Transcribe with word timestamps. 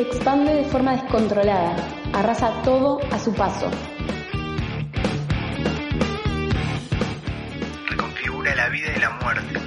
Se 0.00 0.06
expande 0.06 0.54
de 0.54 0.64
forma 0.64 0.92
descontrolada, 0.92 1.76
arrasa 2.14 2.62
todo 2.62 3.00
a 3.12 3.18
su 3.18 3.34
paso. 3.34 3.70
Reconfigura 7.86 8.54
la 8.54 8.70
vida 8.70 8.86
y 8.96 8.98
la 8.98 9.10
muerte. 9.10 9.60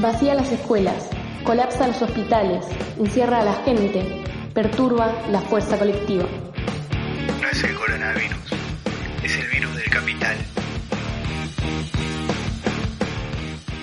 Vacía 0.00 0.34
las 0.34 0.50
escuelas, 0.50 1.10
colapsa 1.44 1.86
los 1.86 2.02
hospitales, 2.02 2.66
encierra 2.98 3.42
a 3.42 3.44
la 3.44 3.54
gente, 3.62 4.24
perturba 4.52 5.12
la 5.30 5.40
fuerza 5.42 5.78
colectiva. 5.78 6.24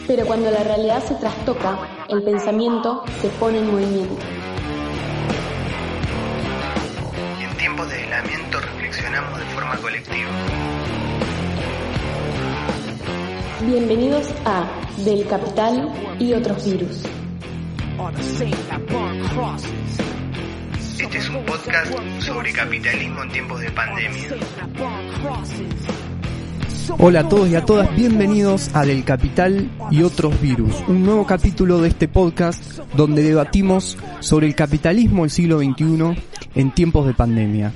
Pero 0.08 0.26
cuando 0.26 0.50
la 0.50 0.64
realidad 0.64 1.04
se 1.04 1.16
trastoca, 1.16 2.06
el 2.08 2.24
pensamiento 2.24 3.04
se 3.22 3.28
pone 3.28 3.60
en 3.60 3.70
movimiento. 3.70 4.16
Y 7.38 7.44
en 7.44 7.58
tiempos 7.58 7.90
de 7.90 7.96
aislamiento 7.96 8.60
reflexionamos 8.62 9.38
de 9.38 9.46
forma 9.48 9.76
colectiva. 9.76 10.30
Bienvenidos 13.64 14.30
a 14.46 14.66
Del 15.04 15.28
Capital 15.28 15.92
y 16.20 16.34
otros 16.34 16.64
virus. 16.64 17.04
Este 21.00 21.18
es 21.18 21.30
un 21.30 21.44
podcast 21.46 21.94
sobre 22.22 22.54
capitalismo 22.54 23.24
en 23.24 23.32
tiempos 23.32 23.60
de 23.60 23.72
pandemia. 23.72 24.30
Hola 26.90 27.22
a 27.22 27.30
todos 27.30 27.50
y 27.50 27.56
a 27.56 27.66
todas, 27.66 27.94
bienvenidos 27.96 28.70
a 28.74 28.86
Del 28.86 29.04
Capital 29.04 29.70
y 29.92 30.04
otros 30.04 30.40
virus, 30.42 30.74
un 30.88 31.04
nuevo 31.04 31.26
capítulo 31.26 31.80
de 31.80 31.90
este 31.90 32.08
podcast 32.08 32.80
donde 32.96 33.24
debatimos 33.24 33.98
sobre 34.22 34.48
el 34.48 34.56
capitalismo 34.56 35.24
del 35.24 35.32
siglo 35.32 35.60
XXI 35.60 36.18
en 36.56 36.74
tiempos 36.74 37.06
de 37.06 37.14
pandemia. 37.14 37.74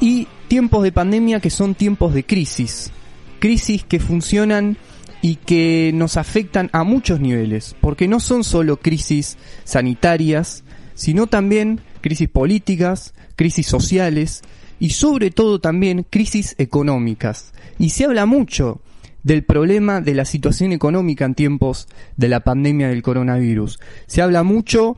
Y 0.00 0.28
tiempos 0.48 0.82
de 0.82 0.92
pandemia 0.92 1.40
que 1.40 1.50
son 1.50 1.74
tiempos 1.74 2.12
de 2.12 2.24
crisis, 2.24 2.90
crisis 3.38 3.84
que 3.84 4.00
funcionan 4.00 4.76
y 5.22 5.36
que 5.36 5.90
nos 5.94 6.16
afectan 6.16 6.68
a 6.72 6.84
muchos 6.84 7.20
niveles, 7.20 7.74
porque 7.80 8.06
no 8.06 8.20
son 8.20 8.44
solo 8.44 8.76
crisis 8.76 9.38
sanitarias, 9.64 10.62
sino 10.94 11.26
también 11.26 11.80
crisis 12.02 12.28
políticas, 12.28 13.14
crisis 13.34 13.66
sociales 13.66 14.42
y 14.78 14.90
sobre 14.90 15.30
todo 15.30 15.60
también 15.60 16.06
crisis 16.08 16.54
económicas. 16.58 17.52
Y 17.78 17.90
se 17.90 18.04
habla 18.04 18.26
mucho 18.26 18.80
del 19.22 19.44
problema 19.44 20.00
de 20.00 20.14
la 20.14 20.24
situación 20.24 20.72
económica 20.72 21.24
en 21.24 21.34
tiempos 21.34 21.88
de 22.16 22.28
la 22.28 22.40
pandemia 22.40 22.88
del 22.88 23.02
coronavirus. 23.02 23.80
Se 24.06 24.22
habla 24.22 24.42
mucho 24.42 24.96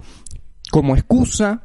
como 0.70 0.96
excusa, 0.96 1.62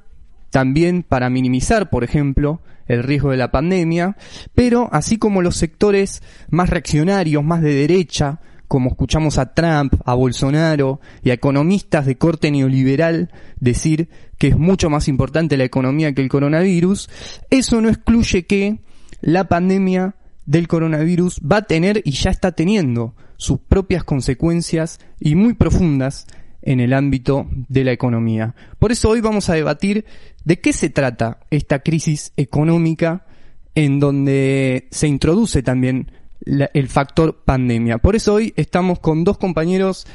también 0.50 1.04
para 1.04 1.30
minimizar, 1.30 1.90
por 1.90 2.04
ejemplo, 2.04 2.62
el 2.88 3.04
riesgo 3.04 3.32
de 3.32 3.38
la 3.38 3.52
pandemia, 3.52 4.16
pero 4.54 4.88
así 4.92 5.18
como 5.18 5.42
los 5.42 5.58
sectores 5.58 6.22
más 6.50 6.70
reaccionarios, 6.70 7.44
más 7.44 7.62
de 7.62 7.74
derecha, 7.74 8.40
como 8.74 8.90
escuchamos 8.90 9.38
a 9.38 9.54
Trump, 9.54 9.94
a 10.04 10.16
Bolsonaro 10.16 11.00
y 11.24 11.30
a 11.30 11.36
economistas 11.36 12.08
de 12.08 12.18
corte 12.18 12.50
neoliberal 12.50 13.30
decir 13.60 14.10
que 14.40 14.48
es 14.48 14.58
mucho 14.58 14.90
más 14.90 15.08
importante 15.08 15.58
la 15.58 15.64
economía 15.64 16.12
que 16.14 16.24
el 16.24 16.28
coronavirus, 16.28 17.08
eso 17.52 17.82
no 17.82 17.90
excluye 17.90 18.48
que 18.48 18.80
la 19.22 19.44
pandemia 19.48 20.16
del 20.48 20.68
coronavirus 20.68 21.40
va 21.42 21.58
a 21.58 21.68
tener 21.68 22.02
y 22.04 22.14
ya 22.14 22.32
está 22.32 22.54
teniendo 22.54 23.14
sus 23.38 23.60
propias 23.60 24.04
consecuencias 24.04 25.00
y 25.20 25.36
muy 25.36 25.54
profundas 25.54 26.26
en 26.64 26.80
el 26.80 26.94
ámbito 26.94 27.46
de 27.70 27.84
la 27.84 27.92
economía. 27.92 28.56
Por 28.80 28.92
eso 28.92 29.08
hoy 29.08 29.22
vamos 29.22 29.52
a 29.52 29.54
debatir 29.54 30.06
de 30.46 30.60
qué 30.60 30.74
se 30.74 30.90
trata 30.90 31.42
esta 31.52 31.84
crisis 31.84 32.34
económica 32.38 33.28
en 33.76 34.00
donde 34.00 34.88
se 34.90 35.08
introduce 35.08 35.62
también 35.62 36.10
el 36.46 36.88
factor 36.88 37.36
pandemia. 37.46 37.98
Por 37.98 38.16
eso 38.16 38.36
hoy 38.36 38.54
estamos 38.56 39.00
con 39.00 39.24
dos 39.24 39.38
compañeros 39.38 40.06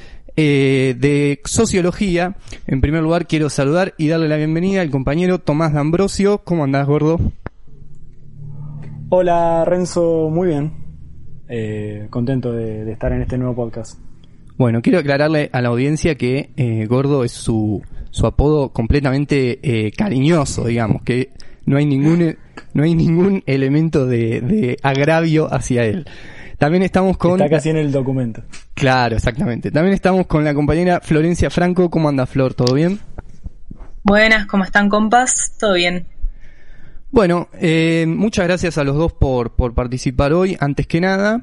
eh, 0.41 0.94
de 0.97 1.41
sociología. 1.44 2.37
En 2.69 2.81
primer 2.81 3.03
lugar 3.03 3.27
quiero 3.27 3.50
saludar 3.50 3.94
y 3.99 4.06
darle 4.06 4.28
la 4.28 4.37
bienvenida 4.37 4.83
al 4.83 4.91
compañero 4.91 5.41
Tomás 5.41 5.72
D'Ambrosio. 5.72 6.38
¿Cómo 6.44 6.62
andás, 6.62 6.87
gordo? 6.87 7.19
Hola, 9.09 9.65
Renzo, 9.65 10.28
muy 10.31 10.47
bien. 10.47 10.72
Eh, 11.49 12.06
contento 12.11 12.53
de, 12.53 12.88
estar 12.93 13.12
en 13.12 13.22
este 13.22 13.37
nuevo 13.37 13.56
podcast. 13.56 13.99
Bueno, 14.56 14.81
quiero 14.81 15.00
aclararle 15.00 15.50
a 15.53 15.61
la 15.61 15.71
audiencia 15.71 16.15
que 16.15 16.50
eh, 16.56 16.87
Gordo 16.87 17.25
es 17.25 17.33
su, 17.33 17.83
su 18.11 18.27
apodo 18.27 18.69
completamente 18.69 19.93
cariñoso, 19.97 20.67
digamos, 20.67 21.03
que 21.03 21.31
no 21.69 21.77
hay 21.77 21.84
ningún 21.84 22.37
no 22.73 22.83
hay 22.83 22.95
ningún 22.95 23.43
elemento 23.47 24.06
de, 24.06 24.79
agravio 24.83 25.53
hacia 25.53 25.84
él. 25.84 26.06
También 26.59 26.83
estamos 26.83 27.17
con... 27.17 27.41
Está 27.41 27.49
casi 27.49 27.71
en 27.71 27.77
el 27.77 27.93
documento. 27.93 28.43
Claro, 28.75 29.15
exactamente. 29.15 29.71
También 29.71 29.95
estamos 29.95 30.27
con 30.27 30.43
la 30.43 30.55
compañera 30.55 31.01
Florencia 31.01 31.51
Franco. 31.51 31.89
¿Cómo 31.89 32.09
anda 32.09 32.27
Flor? 32.27 32.55
¿Todo 32.55 32.75
bien? 32.75 32.99
Buenas, 34.03 34.47
¿cómo 34.47 34.65
están 34.65 34.89
compas? 34.89 35.56
¿Todo 35.61 35.75
bien? 35.75 36.09
Bueno, 37.11 37.49
eh, 37.55 38.05
muchas 38.07 38.47
gracias 38.47 38.77
a 38.77 38.85
los 38.85 38.97
dos 38.97 39.15
por, 39.15 39.57
por 39.57 39.73
participar 39.75 40.35
hoy, 40.35 40.59
antes 40.61 40.87
que 40.87 41.01
nada. 41.01 41.43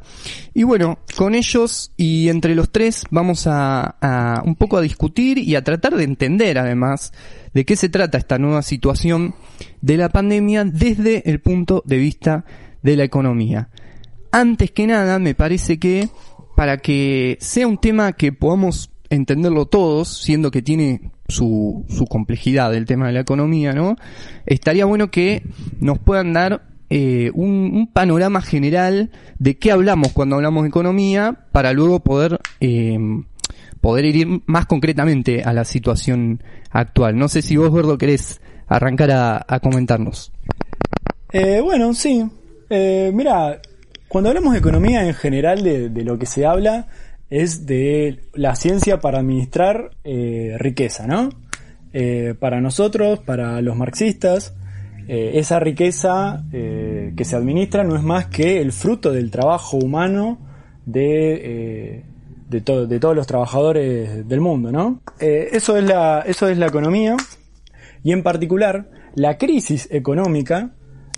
Y 0.54 0.62
bueno, 0.62 1.00
con 1.18 1.34
ellos 1.34 1.92
y 1.98 2.30
entre 2.30 2.54
los 2.54 2.72
tres 2.72 3.04
vamos 3.10 3.48
a, 3.48 3.96
a 4.00 4.44
un 4.46 4.56
poco 4.56 4.78
a 4.78 4.82
discutir 4.82 5.40
y 5.40 5.56
a 5.56 5.64
tratar 5.64 5.96
de 5.96 6.04
entender 6.04 6.60
además 6.60 7.14
de 7.56 7.66
qué 7.66 7.76
se 7.76 7.90
trata 7.90 8.20
esta 8.20 8.38
nueva 8.38 8.62
situación 8.62 9.34
de 9.82 9.98
la 9.98 10.10
pandemia 10.10 10.66
desde 10.66 11.28
el 11.30 11.40
punto 11.40 11.82
de 11.86 11.98
vista 11.98 12.46
de 12.84 12.96
la 12.96 13.04
economía. 13.04 13.70
Antes 14.32 14.70
que 14.70 14.86
nada, 14.86 15.18
me 15.18 15.34
parece 15.34 15.80
que 15.80 16.10
para 16.56 16.78
que 16.78 17.38
sea 17.42 17.68
un 17.68 17.80
tema 17.80 18.14
que 18.14 18.32
podamos 18.32 18.92
entenderlo 19.10 19.66
todos, 19.66 20.22
siendo 20.22 20.52
que 20.52 20.62
tiene 20.62 21.12
su, 21.28 21.86
su 21.90 22.06
complejidad 22.06 22.74
el 22.76 22.86
tema 22.86 23.08
de 23.08 23.14
la 23.14 23.20
economía, 23.22 23.74
¿no? 23.74 23.96
Estaría 24.46 24.86
bueno 24.86 25.10
que 25.12 25.44
nos 25.80 26.00
puedan 26.00 26.34
dar 26.34 26.64
eh, 26.90 27.32
un, 27.34 27.90
panorama 27.92 28.42
general 28.42 29.10
de 29.40 29.58
qué 29.58 29.72
hablamos 29.72 30.12
cuando 30.12 30.36
hablamos 30.36 30.64
de 30.64 30.70
economía 30.70 31.36
para 31.52 31.74
luego 31.74 32.00
poder 32.02 32.40
eh, 32.60 32.98
poder 33.86 34.06
ir 34.06 34.42
más 34.48 34.66
concretamente 34.66 35.44
a 35.44 35.54
la 35.54 35.64
situación 35.64 36.42
actual. 36.72 37.18
No 37.18 37.28
sé 37.28 37.44
si 37.44 37.56
vos, 37.56 37.70
Gordo, 37.70 38.00
querés 38.00 38.42
arrancar 38.68 39.12
a, 39.12 39.60
comentarnos. 39.60 40.32
Eh, 41.32 41.62
bueno, 41.62 41.94
sí. 41.94 42.26
Eh, 42.68 43.12
mira, 43.14 43.62
cuando 44.08 44.30
hablamos 44.32 44.54
de 44.54 44.60
economía 44.60 45.06
en 45.06 45.14
general, 45.14 45.64
de, 45.64 46.04
lo 46.04 46.18
que 46.18 46.26
se 46.26 46.48
habla 46.48 46.88
es 47.30 47.66
de 47.66 48.24
la 48.34 48.56
ciencia 48.56 49.00
para 49.00 49.20
administrar 49.20 49.92
eh, 50.04 50.56
riqueza, 50.60 51.08
¿no? 51.08 51.30
para 52.42 52.60
nosotros, 52.60 53.20
para 53.20 53.62
los 53.62 53.78
marxistas, 53.78 54.54
esa 55.08 55.62
riqueza 55.62 56.44
que 56.52 57.24
se 57.24 57.36
administra 57.38 57.86
no 57.86 57.96
es 57.96 58.04
más 58.04 58.26
que 58.26 58.60
el 58.60 58.74
fruto 58.74 59.14
del 59.14 59.32
trabajo 59.32 59.78
humano 59.78 60.38
de 60.86 62.04
de, 62.50 62.88
de 62.88 63.00
todos 63.00 63.16
los 63.16 63.28
trabajadores 63.28 64.28
del 64.28 64.42
mundo, 64.42 64.72
¿no? 64.72 65.02
Eh, 65.20 65.50
eso, 65.52 65.78
es 65.78 65.84
la, 65.84 66.22
eso 66.22 66.48
es 66.48 66.58
la 66.58 66.68
economía 66.68 67.16
y 68.04 68.12
en 68.12 68.24
particular 68.24 68.90
la 69.16 69.38
crisis 69.38 69.88
económica, 69.92 70.72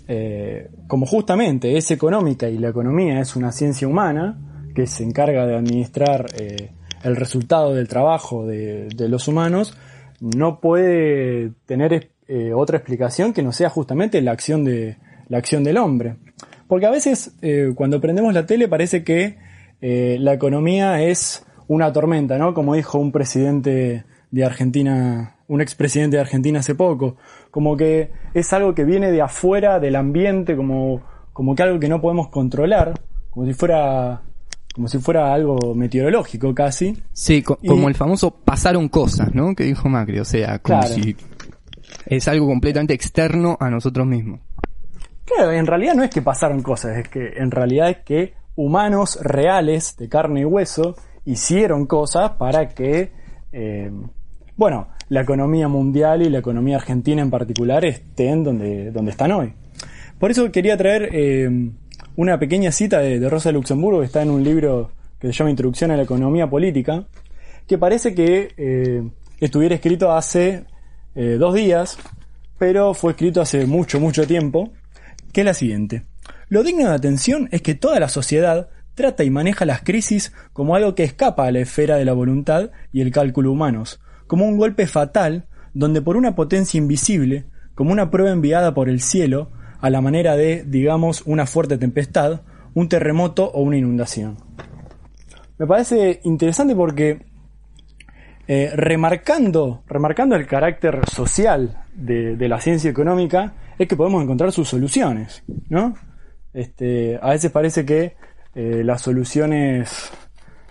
eh, 0.06 0.70
como 0.86 1.06
justamente 1.06 1.76
es 1.76 1.90
económica 1.90 2.48
y 2.48 2.58
la 2.58 2.68
economía 2.68 3.20
es 3.20 3.36
una 3.36 3.52
ciencia 3.52 3.86
humana 3.86 4.38
que 4.78 4.86
se 4.86 5.02
encarga 5.02 5.44
de 5.44 5.56
administrar 5.56 6.26
eh, 6.38 6.70
el 7.02 7.16
resultado 7.16 7.74
del 7.74 7.88
trabajo 7.88 8.46
de, 8.46 8.88
los 9.08 9.26
humanos, 9.26 9.76
no 10.20 10.60
puede 10.60 11.50
tener 11.66 12.10
otra 12.54 12.76
explicación 12.76 13.32
que 13.32 13.42
no 13.42 13.52
sea 13.52 13.70
justamente 13.70 14.20
la 14.20 14.30
acción, 14.32 14.64
de, 14.64 14.98
la 15.28 15.38
acción 15.38 15.64
del 15.64 15.78
hombre. 15.78 16.14
Porque 16.68 16.86
a 16.86 16.90
veces 16.90 17.32
cuando 17.74 18.00
prendemos 18.00 18.32
la 18.32 18.46
tele 18.46 18.68
parece 18.68 19.02
que 19.02 19.38
eh, 19.80 20.16
la 20.20 20.32
economía 20.32 21.02
es 21.02 21.44
una 21.66 21.92
tormenta, 21.92 22.38
¿no? 22.38 22.54
Como 22.54 22.76
dijo 22.76 22.98
un 22.98 23.10
presidente 23.10 24.04
de 24.30 24.44
Argentina, 24.44 25.36
un 25.48 25.60
expresidente 25.60 26.18
de 26.18 26.20
Argentina 26.20 26.60
hace 26.60 26.76
poco, 26.76 27.16
como 27.50 27.76
que 27.76 28.12
es 28.34 28.52
algo 28.52 28.74
que 28.74 28.84
viene 28.84 29.10
de 29.10 29.22
afuera 29.22 29.80
del 29.80 29.96
ambiente, 29.96 30.54
como, 30.54 31.02
como 31.32 31.56
que 31.56 31.64
algo 31.64 31.80
que 31.80 31.88
no 31.88 32.00
podemos 32.00 32.28
controlar, 32.28 32.94
como 33.30 33.44
si 33.44 33.54
fuera 33.54 34.22
como 34.74 34.88
si 34.88 34.98
fuera 34.98 35.32
algo 35.32 35.74
meteorológico 35.74 36.54
casi. 36.54 36.96
Sí, 37.12 37.42
como 37.42 37.88
el 37.88 37.94
famoso 37.94 38.30
pasaron 38.30 38.88
cosas, 38.88 39.34
¿no? 39.34 39.54
Que 39.54 39.64
dijo 39.64 39.88
Macri, 39.88 40.20
o 40.20 40.24
sea, 40.24 40.58
como 40.60 40.82
si 40.84 41.16
es 42.06 42.28
algo 42.28 42.46
completamente 42.46 42.94
externo 42.94 43.56
a 43.60 43.70
nosotros 43.70 44.06
mismos. 44.06 44.40
Claro, 45.24 45.52
en 45.52 45.66
realidad 45.66 45.94
no 45.94 46.04
es 46.04 46.10
que 46.10 46.22
pasaron 46.22 46.62
cosas, 46.62 46.96
es 46.96 47.08
que 47.08 47.34
en 47.36 47.50
realidad 47.50 47.90
es 47.90 47.98
que 47.98 48.34
humanos 48.56 49.18
reales 49.22 49.96
de 49.96 50.08
carne 50.08 50.40
y 50.40 50.44
hueso 50.44 50.96
hicieron 51.24 51.86
cosas 51.86 52.32
para 52.32 52.68
que, 52.68 53.12
eh, 53.52 53.90
bueno, 54.56 54.88
la 55.10 55.20
economía 55.20 55.68
mundial 55.68 56.22
y 56.22 56.30
la 56.30 56.38
economía 56.38 56.76
argentina 56.76 57.22
en 57.22 57.30
particular 57.30 57.84
estén 57.84 58.42
donde, 58.42 58.90
donde 58.90 59.10
están 59.10 59.32
hoy. 59.32 59.52
Por 60.18 60.30
eso 60.30 60.50
quería 60.50 60.76
traer 60.76 61.10
eh, 61.12 61.70
una 62.18 62.36
pequeña 62.36 62.72
cita 62.72 62.98
de, 62.98 63.30
Rosa 63.30 63.52
Luxemburgo 63.52 64.00
que 64.00 64.06
está 64.06 64.22
en 64.22 64.30
un 64.30 64.42
libro 64.42 64.90
que 65.20 65.28
se 65.28 65.32
llama 65.32 65.50
Introducción 65.50 65.92
a 65.92 65.96
la 65.96 66.02
Economía 66.02 66.50
Política, 66.50 67.06
que 67.64 67.78
parece 67.78 68.12
que 68.12 68.54
eh, 68.56 69.08
estuviera 69.38 69.76
escrito 69.76 70.10
hace 70.10 70.64
eh, 71.14 71.36
dos 71.38 71.54
días, 71.54 71.96
pero 72.58 72.92
fue 72.92 73.12
escrito 73.12 73.40
hace 73.40 73.66
mucho, 73.66 74.00
mucho 74.00 74.26
tiempo, 74.26 74.72
que 75.32 75.42
es 75.42 75.44
la 75.44 75.54
siguiente. 75.54 76.06
Lo 76.48 76.64
digno 76.64 76.88
de 76.88 76.96
atención 76.96 77.48
es 77.52 77.62
que 77.62 77.76
toda 77.76 78.00
la 78.00 78.08
sociedad 78.08 78.68
trata 78.96 79.22
y 79.22 79.30
maneja 79.30 79.64
las 79.64 79.82
crisis 79.82 80.32
como 80.52 80.74
algo 80.74 80.96
que 80.96 81.04
escapa 81.04 81.46
a 81.46 81.52
la 81.52 81.60
esfera 81.60 81.98
de 81.98 82.04
la 82.04 82.14
voluntad 82.14 82.72
y 82.90 83.00
el 83.00 83.12
cálculo 83.12 83.52
humanos, 83.52 84.00
como 84.26 84.44
un 84.44 84.58
golpe 84.58 84.88
fatal 84.88 85.46
donde 85.72 86.02
por 86.02 86.16
una 86.16 86.34
potencia 86.34 86.78
invisible, 86.78 87.44
como 87.76 87.92
una 87.92 88.10
prueba 88.10 88.32
enviada 88.32 88.74
por 88.74 88.88
el 88.88 89.02
cielo, 89.02 89.52
a 89.80 89.90
la 89.90 90.00
manera 90.00 90.36
de, 90.36 90.64
digamos, 90.64 91.22
una 91.26 91.46
fuerte 91.46 91.78
tempestad, 91.78 92.42
un 92.74 92.88
terremoto 92.88 93.50
o 93.50 93.62
una 93.62 93.76
inundación. 93.76 94.36
Me 95.58 95.66
parece 95.66 96.20
interesante 96.24 96.74
porque 96.74 97.26
eh, 98.46 98.70
remarcando, 98.74 99.82
remarcando 99.86 100.34
el 100.34 100.46
carácter 100.46 101.00
social 101.10 101.84
de, 101.92 102.36
la 102.48 102.60
ciencia 102.60 102.90
económica, 102.90 103.52
es 103.78 103.86
que 103.86 103.96
podemos 103.96 104.22
encontrar 104.22 104.52
sus 104.52 104.68
soluciones, 104.68 105.42
¿no? 105.68 105.94
Este, 106.54 107.18
a 107.20 107.30
veces 107.30 107.50
parece 107.50 107.84
que 107.84 108.16
eh, 108.54 108.82
las 108.84 109.02
soluciones, 109.02 110.10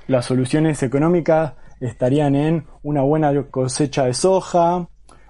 las 0.08 0.26
soluciones 0.26 0.82
económicas 0.82 1.54
estarían 1.80 2.36
en 2.36 2.66
una 2.82 3.02
buena 3.02 3.44
cosecha 3.44 4.06
de 4.06 4.14
soja 4.14 4.90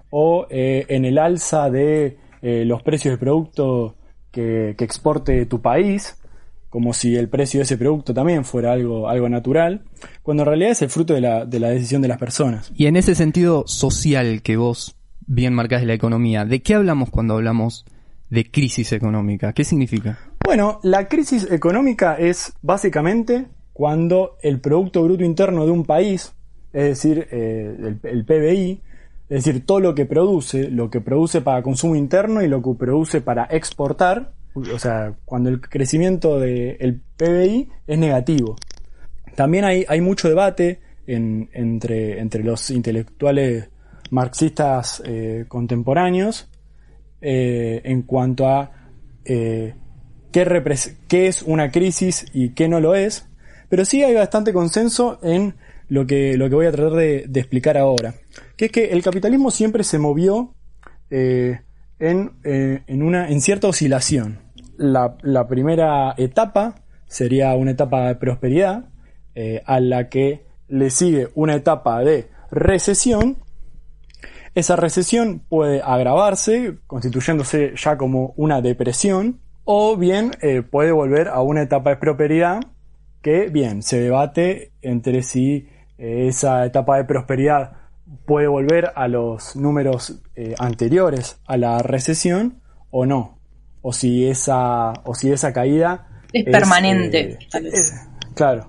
o 0.09 0.47
eh, 0.49 0.85
en 0.87 1.03
el 1.03 1.17
alza 1.17 1.69
de 1.69 2.17
los 2.41 2.83
precios 2.83 3.11
del 3.11 3.19
producto 3.19 3.95
que, 4.31 4.75
que 4.77 4.83
exporte 4.85 5.45
tu 5.45 5.61
país, 5.61 6.17
como 6.69 6.93
si 6.93 7.15
el 7.15 7.29
precio 7.29 7.59
de 7.59 7.63
ese 7.63 7.77
producto 7.77 8.13
también 8.13 8.45
fuera 8.45 8.73
algo, 8.73 9.09
algo 9.09 9.29
natural, 9.29 9.83
cuando 10.21 10.43
en 10.43 10.47
realidad 10.47 10.71
es 10.71 10.81
el 10.81 10.89
fruto 10.89 11.13
de 11.13 11.21
la, 11.21 11.45
de 11.45 11.59
la 11.59 11.69
decisión 11.69 12.01
de 12.01 12.07
las 12.07 12.17
personas. 12.17 12.71
Y 12.75 12.87
en 12.87 12.97
ese 12.97 13.15
sentido 13.15 13.63
social 13.67 14.41
que 14.41 14.57
vos 14.57 14.95
bien 15.25 15.53
marcás 15.53 15.81
de 15.81 15.87
la 15.87 15.93
economía, 15.93 16.45
¿de 16.45 16.61
qué 16.61 16.75
hablamos 16.75 17.09
cuando 17.09 17.35
hablamos 17.35 17.85
de 18.29 18.49
crisis 18.49 18.91
económica? 18.91 19.53
¿Qué 19.53 19.63
significa? 19.63 20.19
Bueno, 20.43 20.79
la 20.83 21.07
crisis 21.07 21.49
económica 21.51 22.15
es 22.15 22.53
básicamente 22.61 23.47
cuando 23.73 24.37
el 24.41 24.59
Producto 24.59 25.03
Bruto 25.03 25.23
Interno 25.23 25.65
de 25.65 25.71
un 25.71 25.85
país, 25.85 26.33
es 26.73 26.83
decir, 26.83 27.27
eh, 27.31 27.95
el, 28.03 28.25
PBI, 28.25 28.81
es 29.29 29.43
decir, 29.43 29.65
todo 29.65 29.79
lo 29.79 29.93
que 29.93 30.05
produce, 30.05 30.69
lo 30.69 30.89
que 30.89 31.01
produce 31.01 31.41
para 31.41 31.61
consumo 31.61 31.95
interno 31.95 32.41
y 32.41 32.47
lo 32.47 32.61
que 32.61 32.73
produce 32.77 33.21
para 33.21 33.45
exportar, 33.45 34.31
o 34.55 34.79
sea, 34.79 35.15
cuando 35.25 35.49
el 35.49 35.59
crecimiento 35.61 36.39
del 36.39 37.01
PBI 37.17 37.69
es 37.85 37.99
negativo. 37.99 38.55
También 39.35 39.65
hay, 39.65 39.85
hay 39.87 40.01
mucho 40.01 40.29
debate 40.29 40.79
entre, 41.05 42.19
entre 42.19 42.43
los 42.43 42.69
intelectuales 42.69 43.69
marxistas 44.09 45.01
eh, 45.05 45.45
contemporáneos 45.47 46.49
eh, 47.21 47.81
en 47.83 48.03
cuanto 48.03 48.47
a 48.47 48.71
eh, 49.25 49.75
qué, 50.31 50.87
qué, 51.07 51.27
es 51.27 51.41
una 51.41 51.71
crisis 51.71 52.25
y 52.33 52.49
qué 52.49 52.67
no 52.67 52.79
lo 52.79 52.95
es, 52.95 53.27
pero 53.69 53.85
sí 53.85 54.03
hay 54.03 54.13
bastante 54.13 54.53
consenso 54.53 55.19
en 55.21 55.55
lo 55.89 56.05
que, 56.05 56.37
lo 56.37 56.49
que 56.49 56.55
voy 56.55 56.65
a 56.65 56.71
tratar 56.71 56.93
de, 56.93 57.29
explicar 57.35 57.77
ahora, 57.77 58.15
que 58.55 58.65
es 58.65 58.71
que 58.71 58.85
el 58.91 59.03
capitalismo 59.03 59.51
siempre 59.51 59.83
se 59.83 59.99
movió 59.99 60.53
en, 61.09 61.61
en, 61.99 63.03
una, 63.03 63.29
en 63.29 63.41
cierta 63.41 63.67
oscilación 63.67 64.47
la, 64.77 65.47
primera 65.47 66.13
etapa 66.17 66.75
sería 67.07 67.55
una 67.55 67.71
etapa 67.71 68.07
de 68.07 68.15
prosperidad, 68.15 68.85
eh, 69.35 69.61
a 69.65 69.79
la 69.79 70.09
que 70.09 70.45
le 70.67 70.89
sigue 70.89 71.29
una 71.35 71.55
etapa 71.55 72.03
de 72.03 72.29
recesión. 72.51 73.37
Esa 74.55 74.75
recesión 74.75 75.41
puede 75.47 75.81
agravarse, 75.81 76.77
constituyéndose 76.87 77.73
ya 77.75 77.97
como 77.97 78.33
una 78.37 78.61
depresión, 78.61 79.39
o 79.63 79.97
bien 79.97 80.31
eh, 80.41 80.63
puede 80.63 80.91
volver 80.91 81.27
a 81.27 81.41
una 81.41 81.61
etapa 81.61 81.91
de 81.91 81.97
prosperidad 81.97 82.61
que, 83.21 83.49
bien, 83.49 83.83
se 83.83 83.99
debate 83.99 84.71
entre 84.81 85.21
si 85.21 85.67
eh, 85.97 86.27
esa 86.27 86.65
etapa 86.65 86.97
de 86.97 87.05
prosperidad 87.05 87.73
puede 88.25 88.47
volver 88.47 88.91
a 88.95 89.07
los 89.07 89.55
números 89.55 90.21
anteriores 90.59 91.41
a 91.45 91.57
la 91.57 91.79
recesión 91.79 92.61
o 92.89 93.05
no 93.05 93.37
o 93.81 93.93
si 93.93 94.27
esa, 94.27 94.91
o 95.05 95.15
si 95.15 95.31
esa 95.31 95.53
caída 95.53 96.07
es, 96.33 96.43
permanente. 96.43 97.39
Eh, 97.53 97.71
claro. 98.33 98.67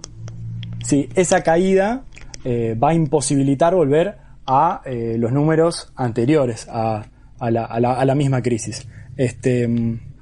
Si 0.84 1.08
esa 1.16 1.42
caída 1.42 2.04
eh, 2.44 2.76
va 2.80 2.90
a 2.90 2.94
imposibilitar 2.94 3.74
volver 3.74 4.16
a 4.46 4.80
eh, 4.84 5.16
los 5.18 5.32
números 5.32 5.92
anteriores 5.96 6.68
a, 6.70 7.04
a, 7.38 7.50
la, 7.50 7.64
a, 7.64 8.04
la, 8.04 8.14
misma 8.14 8.42
crisis. 8.42 8.86
Este, 9.16 9.68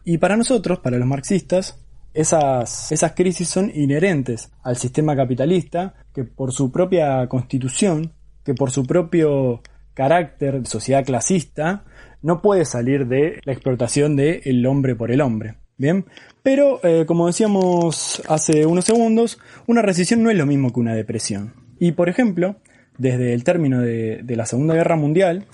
y 0.05 0.17
para 0.17 0.37
nosotros, 0.39 0.79
para 0.79 0.97
los 0.97 1.07
marxistas, 1.07 1.79
esas, 2.17 2.91
esas 2.93 3.13
crisis 3.13 3.49
son 3.49 3.71
inherentes 3.75 4.51
al 4.63 4.77
sistema 4.77 5.15
capitalista 5.15 5.95
que 6.15 6.25
por 6.25 6.53
su 6.53 6.73
propia 6.73 7.29
constitución, 7.29 8.13
que 8.43 8.55
por 8.55 8.71
su 8.71 8.85
propio 8.85 9.61
carácter 9.93 10.61
de 10.61 10.67
sociedad 10.67 11.05
clasista, 11.05 11.85
no 12.23 12.41
puede 12.41 12.65
salir 12.65 13.07
de 13.07 13.41
la 13.45 13.53
explotación 13.53 14.17
del 14.17 14.67
hombre 14.67 14.97
por 14.97 15.11
el 15.11 15.21
hombre. 15.21 15.57
Bien, 15.79 16.07
pero 16.43 16.81
eh, 16.83 17.05
como 17.07 17.27
decíamos 17.27 18.23
hace 18.29 18.65
unos 18.65 18.87
segundos, 18.87 19.39
una 19.67 19.83
recesión 19.83 20.23
no 20.23 20.31
es 20.31 20.39
lo 20.39 20.47
mismo 20.47 20.73
que 20.73 20.81
una 20.81 20.95
depresión. 20.95 21.53
Y 21.79 21.93
por 21.93 22.09
ejemplo, 22.09 22.57
desde 22.97 23.35
el 23.35 23.45
término 23.45 23.83
de, 23.83 24.25
la 24.27 24.47
Segunda 24.47 24.75
Guerra 24.75 24.97
Mundial, 24.97 25.45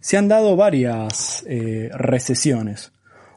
se 0.00 0.18
han 0.18 0.28
dado 0.28 0.56
varias 0.56 1.42
eh, 1.48 1.88
recesiones. 1.94 2.92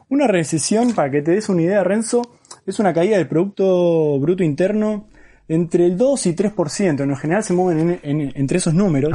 Una 0.08 0.26
recesión, 0.26 0.92
para 0.94 1.10
que 1.10 1.22
te 1.22 1.32
des 1.32 1.48
una 1.48 1.62
idea, 1.62 1.82
Renzo, 1.82 2.22
es 2.66 2.78
una 2.78 2.92
caída 2.92 3.16
del 3.16 3.28
Producto 3.28 4.18
Bruto 4.18 4.42
Interno 4.42 5.06
entre 5.48 5.86
el 5.86 5.96
2 5.96 6.26
y 6.26 6.34
3%. 6.34 7.02
En 7.02 7.16
general 7.16 7.42
se 7.44 7.54
mueven 7.54 8.00
entre 8.02 8.58
esos 8.58 8.74
números. 8.74 9.12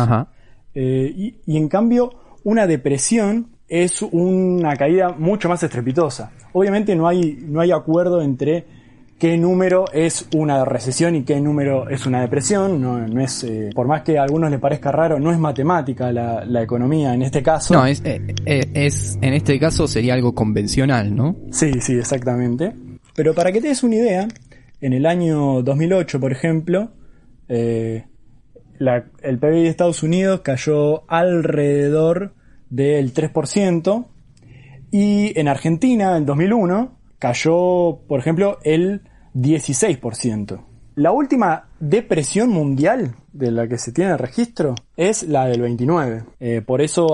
Eh, 0.74 1.14
y, 1.16 1.36
y 1.46 1.58
en 1.58 1.68
cambio, 1.68 2.12
una 2.44 2.66
depresión 2.66 3.48
es 3.68 4.02
una 4.02 4.76
caída 4.76 5.10
mucho 5.10 5.50
más 5.50 5.64
estrepitosa. 5.64 6.32
Obviamente 6.54 6.96
no 6.96 7.08
hay, 7.08 7.38
no 7.42 7.62
hay 7.62 7.72
acuerdo 7.72 8.22
entre 8.22 8.66
qué 9.18 9.38
número 9.38 9.86
es 9.94 10.28
una 10.36 10.66
recesión 10.66 11.16
y 11.16 11.24
qué 11.24 11.40
número 11.40 11.88
es 11.90 12.06
una 12.06 12.22
depresión. 12.22 12.82
No, 12.82 13.00
no 13.08 13.22
es, 13.22 13.44
eh, 13.44 13.70
por 13.76 13.88
más 13.88 14.02
que 14.02 14.18
a 14.18 14.24
algunos 14.24 14.50
les 14.50 14.60
parezca 14.60 14.92
raro, 14.92 15.20
no 15.20 15.32
es 15.32 15.40
matemática 15.40 16.12
la, 16.12 16.44
la 16.44 16.64
economía 16.64 17.14
en 17.14 17.22
este 17.22 17.44
caso. 17.44 17.74
No, 17.74 17.86
es, 17.86 18.02
eh, 18.04 18.36
es, 18.74 19.20
en 19.22 19.34
este 19.34 19.60
caso 19.60 19.88
sería 19.88 20.16
algo 20.16 20.34
convencional, 20.34 21.16
¿no? 21.16 21.36
Sí, 21.52 21.72
sí, 21.80 21.94
exactamente. 21.94 22.74
Pero 23.16 23.34
para 23.34 23.52
que 23.52 23.62
te 23.62 23.68
des 23.70 23.84
una 23.84 23.96
idea, 23.96 24.28
en 24.80 24.94
el 24.94 25.06
año 25.06 25.62
2008, 25.62 26.20
por 26.20 26.32
ejemplo, 26.32 26.92
el 27.48 28.06
PBI 28.80 29.64
de 29.64 29.68
Estados 29.68 30.04
Unidos 30.04 30.42
cayó 30.42 31.10
alrededor 31.10 32.34
del 32.70 33.14
3%, 33.14 34.06
y 34.92 35.40
en 35.40 35.48
Argentina, 35.48 36.18
en 36.18 36.26
2001, 36.26 36.98
cayó, 37.18 38.00
por 38.08 38.20
ejemplo, 38.20 38.60
el 38.64 39.02
16%. 39.34 40.66
La 40.96 41.12
última 41.12 41.70
depresión 41.80 42.50
mundial 42.50 43.16
de 43.32 43.52
la 43.52 43.68
que 43.68 43.78
se 43.78 43.94
tiene 43.94 44.18
registro 44.18 44.76
es 44.98 45.24
la 45.24 45.46
del 45.46 45.62
29. 45.62 46.24
Eh, 46.42 46.62
por, 46.62 46.82
eso, 46.82 47.08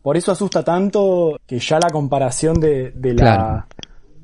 por 0.00 0.16
eso 0.16 0.30
asusta 0.30 0.62
tanto 0.62 1.40
que 1.44 1.58
ya 1.58 1.80
la 1.80 1.90
comparación 1.90 2.60
de, 2.60 2.92
la, 3.14 3.66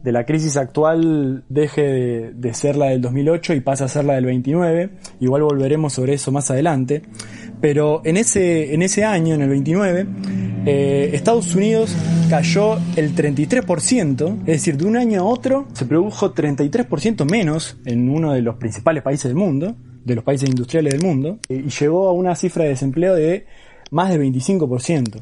de 0.05 0.13
la 0.13 0.27
crisis 0.27 0.59
actual 0.59 1.45
deje 1.49 2.33
de, 2.35 2.55
ser 2.55 2.77
la 2.77 2.91
del 2.91 3.01
2008 3.01 3.55
y 3.55 3.61
pase 3.61 3.85
a 3.85 3.89
ser 3.89 4.05
la 4.05 4.15
del 4.15 4.27
29. 4.27 4.91
Igual 5.21 5.43
volveremos 5.45 5.95
sobre 5.95 6.13
eso 6.13 6.31
más 6.31 6.51
adelante. 6.51 7.01
Pero 7.63 8.03
en 8.05 8.19
ese, 8.19 8.75
en 8.75 8.83
ese 8.83 9.03
año, 9.03 9.35
en 9.35 9.41
el 9.41 9.49
29, 9.49 10.07
eh, 10.67 11.11
Estados 11.15 11.55
Unidos 11.55 11.97
cayó 12.29 12.77
el 12.97 13.15
33%, 13.15 14.41
es 14.41 14.47
decir, 14.47 14.77
de 14.77 14.85
un 14.85 14.99
año 14.99 15.23
a 15.23 15.25
otro 15.25 15.69
se 15.73 15.87
produjo 15.87 16.35
33% 16.35 17.25
menos 17.31 17.79
en 17.87 18.11
uno 18.11 18.35
de 18.35 18.43
los 18.43 18.57
principales 18.57 19.03
países 19.03 19.31
del 19.31 19.37
mundo, 19.37 19.75
de 20.05 20.15
los 20.15 20.23
países 20.23 20.51
industriales 20.51 20.93
del 20.93 21.03
mundo, 21.03 21.39
y 21.49 21.71
llegó 21.71 22.11
a 22.11 22.13
una 22.13 22.35
cifra 22.35 22.65
de 22.65 22.71
desempleo 22.71 23.15
de 23.15 23.47
más 23.91 24.11
del 24.11 24.21
25%. 24.21 25.19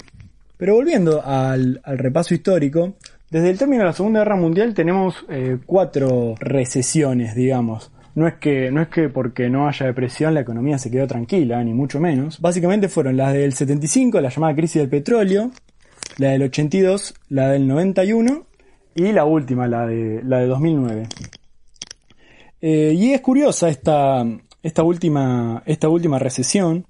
Pero 0.57 0.75
volviendo 0.75 1.23
al 1.25 1.81
repaso 1.85 2.35
histórico, 2.35 2.95
desde 3.33 3.49
el 3.49 3.57
término 3.57 3.81
de 3.81 3.87
la 3.87 3.93
Segunda 3.95 4.21
Guerra 4.21 4.37
Mundial 4.37 4.75
tenemos 4.75 5.25
eh, 5.31 5.57
cuatro 5.65 6.35
recesiones, 6.39 7.35
digamos. 7.35 7.91
no 8.15 8.29
es 8.29 8.35
que 8.35 8.71
no 8.71 8.83
es 8.83 8.89
que 8.89 9.09
porque 9.09 9.49
no 9.49 9.67
haya 9.67 9.87
depresión 9.87 10.35
la 10.35 10.41
economía 10.41 10.77
se 10.77 10.91
quedó 10.91 11.07
tranquila, 11.07 11.65
ni 11.65 11.73
mucho 11.73 11.99
menos. 11.99 12.43
Básicamente 12.43 12.91
fueron 12.91 13.17
las 13.17 13.33
del 13.33 13.55
75, 13.55 14.21
la 14.21 14.29
llamada 14.29 14.55
crisis 14.55 14.83
del 14.83 14.91
petróleo, 14.91 15.51
la 16.19 16.29
del 16.29 16.43
82, 16.43 17.15
la 17.31 17.49
del 17.49 17.67
91 17.67 18.45
y 18.97 19.13
la 19.13 19.25
última, 19.25 19.67
la 19.67 19.87
de 19.87 20.21
la 20.23 20.41
de 20.41 20.47
2009. 20.49 21.09
Eh, 22.61 22.93
y 22.95 23.15
es 23.15 23.23
curiosa 23.23 23.71
esta, 23.71 24.27
última, 24.85 25.63
esta 25.65 25.89
última 25.89 26.19
recesión 26.19 26.85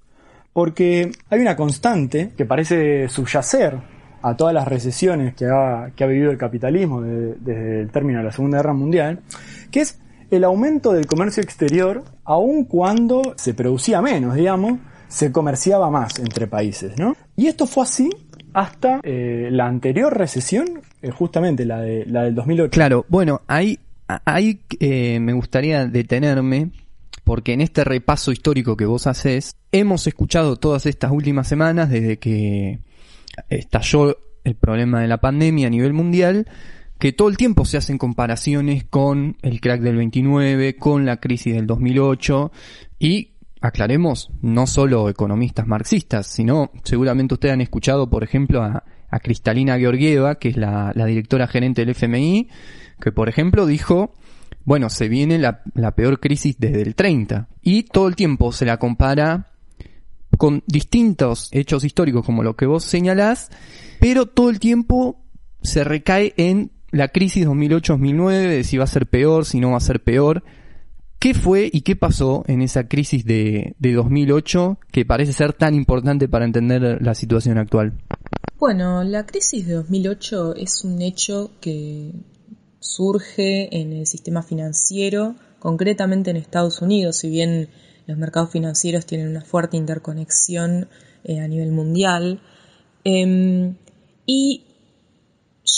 porque 0.53 1.13
hay 1.31 1.41
una 1.41 1.55
constante 1.55 2.33
que 2.37 2.47
parece 2.47 3.09
subyacer 3.09 3.92
a 4.23 4.37
todas 4.37 4.55
las 4.55 4.67
recesiones 4.67 5.35
que 5.35 5.47
ha, 5.47 5.91
que 5.95 6.05
ha 6.05 6.07
vivido 6.07 6.31
el 6.31 6.39
capitalismo 6.39 7.03
desde 7.03 7.81
el 7.81 7.91
término 7.91 8.21
de 8.21 8.25
la 8.25 8.33
Segunda 8.33 8.59
Guerra 8.59 8.75
Mundial, 8.75 9.21
que 9.71 9.81
es 9.81 9.99
el 10.31 10.45
aumento 10.45 10.93
del 10.93 11.07
comercio 11.07 11.43
exterior, 11.43 12.05
aun 12.25 12.65
cuando 12.65 13.35
se 13.37 13.53
producía 13.53 14.01
menos, 14.01 14.35
digamos, 14.35 14.79
se 15.09 15.31
comerciaba 15.31 15.91
más 15.91 16.19
entre 16.19 16.47
países, 16.47 16.99
¿no? 16.99 17.15
Y 17.37 17.49
esto 17.49 17.67
fue 17.67 17.83
así 17.83 18.09
hasta 18.55 19.01
eh, 19.03 19.49
la 19.51 19.67
anterior 19.67 20.17
recesión, 20.17 20.81
eh, 21.03 21.11
justamente 21.11 21.67
la, 21.67 21.81
de, 21.81 22.07
la 22.07 22.23
del 22.23 22.35
2008. 22.35 22.71
Claro, 22.71 23.05
bueno, 23.09 23.43
ahí, 23.47 23.79
ahí 24.07 24.61
eh, 24.81 25.21
me 25.21 25.35
gustaría 25.35 25.87
detenerme 25.87 26.71
porque 27.25 27.53
en 27.53 27.61
este 27.61 27.85
repaso 27.85 28.33
histórico 28.33 28.77
que 28.77 28.87
vos 28.87 29.07
haces, 29.07 29.57
hemos 29.71 30.07
escuchado 30.07 30.57
todas 30.57 30.87
estas 30.87 31.13
últimas 31.13 31.47
semanas, 31.47 31.91
desde 31.91 32.19
que 32.19 32.81
estalló 33.49 34.17
el 34.45 34.55
problema 34.55 35.01
de 35.01 35.09
la 35.09 35.19
pandemia 35.19 35.69
a 35.69 35.71
nivel 35.71 35.93
mundial, 35.93 36.49
que 36.99 37.13
todo 37.13 37.29
el 37.29 37.37
tiempo 37.37 37.65
se 37.65 37.77
hacen 37.77 37.99
comparaciones 37.99 38.85
con 38.85 39.37
el 39.43 39.61
crack 39.61 39.81
del 39.81 39.97
29, 39.97 40.77
con 40.77 41.05
la 41.05 41.19
crisis 41.19 41.55
del 41.55 41.67
2008 41.67 42.53
y 42.99 43.33
aclaremos, 43.61 44.31
no 44.41 44.67
solo 44.67 45.09
economistas 45.09 45.67
marxistas, 45.67 46.27
sino 46.27 46.71
seguramente 46.85 47.35
ustedes 47.35 47.55
han 47.55 47.61
escuchado, 47.61 48.11
por 48.11 48.25
ejemplo, 48.25 48.63
a, 48.63 48.85
Cristalina 49.23 49.79
Georgieva, 49.79 50.37
que 50.37 50.49
es 50.49 50.57
la, 50.57 50.91
directora 50.95 51.47
gerente 51.47 51.85
del 51.85 51.91
FMI, 51.91 52.49
que 52.99 53.13
por 53.13 53.29
ejemplo 53.29 53.67
dijo, 53.67 54.15
bueno, 54.65 54.89
se 54.89 55.09
viene 55.09 55.39
la, 55.39 55.61
la 55.75 55.91
peor 55.91 56.19
crisis 56.19 56.57
desde 56.59 56.81
el 56.81 56.95
30 56.95 57.47
y 57.61 57.83
todo 57.83 58.09
el 58.09 58.17
tiempo 58.17 58.53
se 58.53 58.65
la 58.65 58.79
compara 58.79 59.52
con 60.43 60.65
distintos 60.67 61.49
hechos 61.53 61.85
históricos 61.85 62.27
como 62.27 62.43
lo 62.43 62.57
que 62.57 62.67
vos 62.67 62.83
señalás, 62.83 63.49
pero 64.01 64.27
todo 64.27 64.51
el 64.51 64.59
tiempo 64.59 65.23
se 65.63 65.85
recae 65.85 66.35
en 66.37 66.73
la 66.91 67.07
crisis 67.07 67.47
2008-2009, 67.47 68.49
de 68.49 68.65
si 68.65 68.77
va 68.77 68.83
a 68.83 68.89
ser 68.89 69.07
peor, 69.07 69.45
si 69.45 69.61
no 69.61 69.71
va 69.71 69.77
a 69.77 69.81
ser 69.81 70.03
peor. 70.03 70.43
¿Qué 71.21 71.33
fue 71.35 71.71
y 71.73 71.83
qué 71.83 71.95
pasó 71.95 72.43
en 72.49 72.61
esa 72.61 72.89
crisis 72.89 73.25
de, 73.25 73.77
de 73.79 73.93
2008 73.93 74.81
que 74.91 75.05
parece 75.05 75.33
ser 75.33 75.53
tan 75.53 75.77
importante 75.77 76.27
para 76.27 76.45
entender 76.45 77.01
la 77.01 77.15
situación 77.15 77.57
actual? 77.57 77.93
Bueno, 78.59 79.05
la 79.05 79.25
crisis 79.25 79.65
de 79.69 79.75
2008 79.75 80.57
es 80.57 80.83
un 80.83 81.03
hecho 81.03 81.53
que 81.61 82.11
surge 82.81 83.81
en 83.81 83.93
el 83.93 84.09
sistema 84.09 84.43
financiero, 84.43 85.37
concretamente 85.61 86.33
en 86.33 86.37
Estados 86.37 86.83
Unidos, 86.83 87.19
si 87.19 87.31
bien 87.31 87.69
los 88.07 88.19
mercados 88.19 88.51
financieros 88.51 89.07
tienen 89.07 89.29
una 89.29 89.43
fuerte 89.43 89.77
interconexión 89.77 90.89
eh, 91.25 91.41
a 91.41 91.49
nivel 91.49 91.73
mundial, 91.73 92.41
em, 93.05 93.77
y 94.27 94.65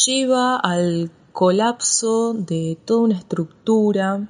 lleva 0.07 0.57
al 0.57 1.11
colapso 1.33 2.35
de 2.35 2.79
toda 2.85 3.03
una 3.03 3.19
estructura 3.19 4.29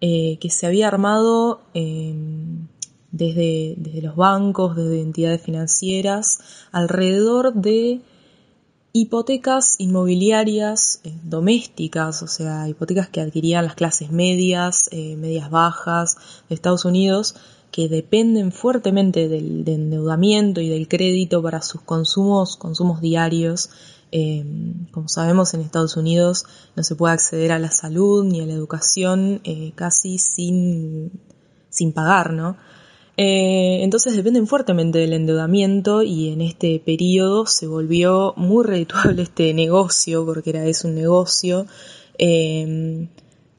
eh, 0.00 0.38
que 0.40 0.50
se 0.50 0.66
había 0.66 0.88
armado 0.88 1.62
em, 1.74 2.66
desde, 3.12 3.74
desde 3.78 4.02
los 4.02 4.16
bancos, 4.16 4.76
desde 4.76 5.00
entidades 5.00 5.40
financieras, 5.42 6.40
alrededor 6.72 7.54
de 7.54 8.00
hipotecas 8.96 9.74
inmobiliarias 9.78 11.00
eh, 11.02 11.12
domésticas, 11.24 12.22
o 12.22 12.28
sea, 12.28 12.68
hipotecas 12.68 13.08
que 13.08 13.20
adquirían 13.20 13.64
las 13.64 13.74
clases 13.74 14.12
medias, 14.12 14.88
eh, 14.92 15.16
medias 15.16 15.50
bajas 15.50 16.16
de 16.48 16.54
Estados 16.54 16.84
Unidos, 16.84 17.34
que 17.72 17.88
dependen 17.88 18.52
fuertemente 18.52 19.28
del, 19.28 19.64
endeudamiento 19.66 20.60
y 20.60 20.68
del 20.68 20.86
crédito 20.86 21.42
para 21.42 21.60
sus 21.60 21.80
consumos, 21.80 22.56
consumos 22.56 23.00
diarios. 23.00 23.70
Eh, 24.12 24.44
como 24.92 25.08
sabemos, 25.08 25.54
en 25.54 25.62
Estados 25.62 25.96
Unidos 25.96 26.44
no 26.76 26.84
se 26.84 26.94
puede 26.94 27.14
acceder 27.14 27.50
a 27.50 27.58
la 27.58 27.72
salud 27.72 28.24
ni 28.24 28.42
a 28.42 28.46
la 28.46 28.52
educación 28.52 29.42
casi 29.74 30.18
sin, 30.18 31.10
sin 31.68 31.92
pagar, 31.92 32.32
¿no? 32.32 32.56
Eh, 33.16 33.84
entonces 33.84 34.16
dependen 34.16 34.48
fuertemente 34.48 34.98
del 34.98 35.12
endeudamiento 35.12 36.02
y 36.02 36.32
en 36.32 36.40
este 36.40 36.80
periodo 36.84 37.46
se 37.46 37.68
volvió 37.68 38.34
muy 38.36 38.64
redituable 38.64 39.22
este 39.22 39.54
negocio, 39.54 40.26
porque 40.26 40.50
era 40.50 40.66
es 40.66 40.84
un 40.84 40.96
negocio, 40.96 41.66
eh, 42.18 43.08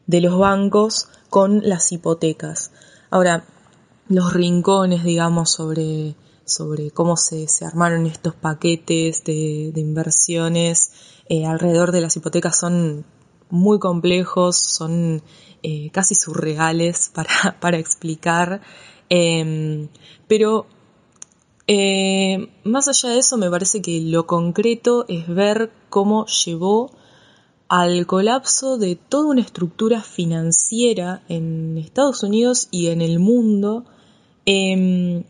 de 0.07 0.21
los 0.21 0.38
bancos 0.38 1.07
con 1.29 1.62
las 1.67 1.91
hipotecas. 1.91 2.71
Ahora, 3.09 3.45
los 4.09 4.33
rincones, 4.33 5.03
digamos, 5.03 5.51
sobre, 5.51 6.15
sobre 6.43 6.91
cómo 6.91 7.15
se, 7.15 7.47
se 7.47 7.65
armaron 7.65 8.05
estos 8.07 8.35
paquetes 8.35 9.24
de, 9.24 9.71
inversiones 9.75 10.91
eh, 11.29 11.45
alrededor 11.45 11.91
de 11.91 12.01
las 12.01 12.15
hipotecas 12.17 12.59
son 12.59 13.05
muy 13.50 13.79
complejos, 13.79 14.57
son 14.57 15.24
casi 15.91 16.13
surreales 16.13 17.09
para, 17.12 17.57
para 17.59 17.77
explicar. 17.77 18.62
Em, 19.09 19.88
pero 20.27 20.65
eh, 21.67 22.50
más 22.63 22.88
allá 22.88 23.09
de 23.09 23.19
eso, 23.19 23.38
me 23.38 23.50
parece 23.50 23.81
que 23.81 24.01
lo 24.01 24.27
concreto 24.27 25.05
es 25.07 25.27
ver 25.27 25.71
cómo 25.89 26.25
llevó 26.27 26.91
al 27.67 28.05
colapso 28.05 28.77
de 28.77 28.95
toda 28.95 29.27
una 29.27 29.41
estructura 29.41 30.01
financiera 30.01 31.24
en 31.27 31.77
Estados 31.77 32.21
Unidos 32.24 32.67
y 32.71 32.88
en 32.88 33.01
el 33.01 33.19
mundo 33.19 33.85
em, 34.45 35.24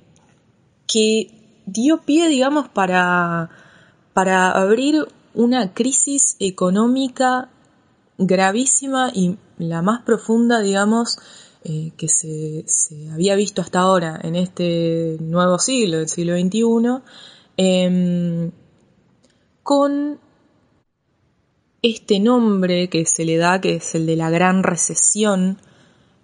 que 0.87 1.61
dio 1.65 2.01
pie, 2.01 2.27
digamos, 2.27 2.67
para, 2.67 3.49
para 4.13 4.51
abrir 4.51 5.07
una 5.33 5.73
crisis 5.73 6.35
económica 6.39 7.49
gravísima 8.17 9.11
y 9.13 9.37
la 9.57 9.81
más 9.81 10.01
profunda, 10.03 10.59
digamos, 10.59 11.19
eh, 11.67 11.93
que 11.97 12.07
se, 12.07 12.63
había 13.11 13.35
visto 13.35 13.59
hasta 13.59 13.79
ahora 13.79 14.19
en 14.21 14.35
este 14.35 15.17
nuevo 15.19 15.57
siglo, 15.57 15.97
el 15.97 16.07
siglo 16.07 16.37
XXI, 16.37 17.01
em, 17.57 18.51
con 19.63 20.19
este 21.81 22.19
nombre 22.19 22.87
que 22.87 23.05
se 23.07 23.25
le 23.25 23.37
da, 23.37 23.61
que 23.61 23.77
es 23.77 23.95
el 23.95 24.05
de 24.05 24.15
la 24.15 24.29
gran 24.29 24.61
recesión, 24.61 25.57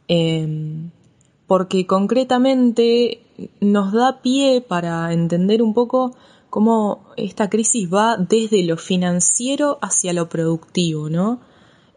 em, 0.08 0.92
porque 1.48 1.88
concretamente 1.88 3.24
nos 3.62 3.94
da 3.94 4.22
pie 4.22 4.62
para 4.62 5.12
entender 5.12 5.64
un 5.64 5.74
poco 5.74 6.16
cómo 6.52 7.08
esta 7.18 7.50
crisis 7.50 7.92
va 7.92 8.16
desde 8.18 8.64
lo 8.64 8.78
financiero 8.78 9.80
hacia 9.82 10.14
lo 10.14 10.30
productivo, 10.30 11.10
¿no? 11.10 11.40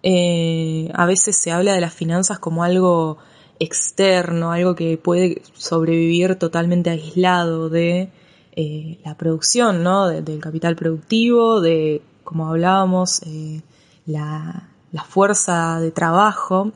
Eh, 0.03 0.91
a 0.95 1.07
veces 1.07 1.37
se 1.37 1.51
habla 1.53 1.75
de 1.75 1.81
las 1.81 1.93
finanzas 1.93 2.39
como 2.39 2.65
algo 2.65 3.19
externo, 3.59 4.53
algo 4.53 4.75
que 4.75 4.99
puede 4.99 5.43
sobrevivir 5.55 6.37
totalmente 6.37 6.91
aislado 6.91 7.69
de 7.69 8.11
eh, 8.57 8.99
la 9.05 9.17
producción, 9.17 9.83
¿no? 9.83 10.09
del 10.09 10.41
capital 10.41 10.77
productivo, 10.77 11.61
de, 11.61 12.03
como 12.23 12.49
hablábamos, 12.49 13.23
eh, 13.23 13.63
la, 14.07 14.69
fuerza 15.09 15.81
de 15.81 15.91
trabajo. 15.91 16.73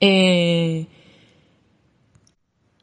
Eh, 0.00 0.86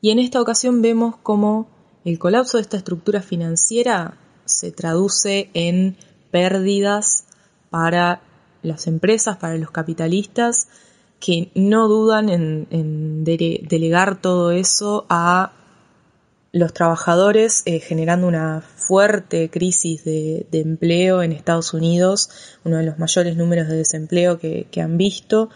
y 0.02 0.10
en 0.10 0.20
esta 0.20 0.42
ocasión 0.42 0.82
vemos 0.82 1.16
cómo 1.24 1.68
el 2.04 2.18
colapso 2.18 2.58
de 2.58 2.64
esta 2.64 2.78
estructura 2.78 3.22
financiera 3.22 4.18
se 4.46 4.72
traduce 4.72 5.50
en 5.54 5.96
pérdidas 6.32 7.26
para 7.70 8.22
las 8.64 8.88
empresas, 8.88 9.38
para 9.38 9.56
los 9.58 9.72
capitalistas, 9.72 10.68
que 11.22 11.52
no 11.54 11.88
dudan 11.88 12.30
en, 12.30 13.24
delegar 13.24 14.20
todo 14.20 14.52
eso 14.52 15.06
a 15.08 15.54
los 16.52 16.74
trabajadores, 16.74 17.62
eh, 17.66 17.80
generando 17.80 18.28
una 18.28 18.62
fuerte 18.62 19.50
crisis 19.50 20.04
de, 20.04 20.48
empleo 20.52 21.22
en 21.22 21.32
Estados 21.32 21.74
Unidos, 21.74 22.30
uno 22.66 22.78
de 22.78 22.84
los 22.84 23.00
mayores 23.00 23.38
números 23.38 23.70
de 23.70 23.78
desempleo 23.78 24.40
que, 24.40 24.82
han 24.82 24.98
visto. 24.98 25.50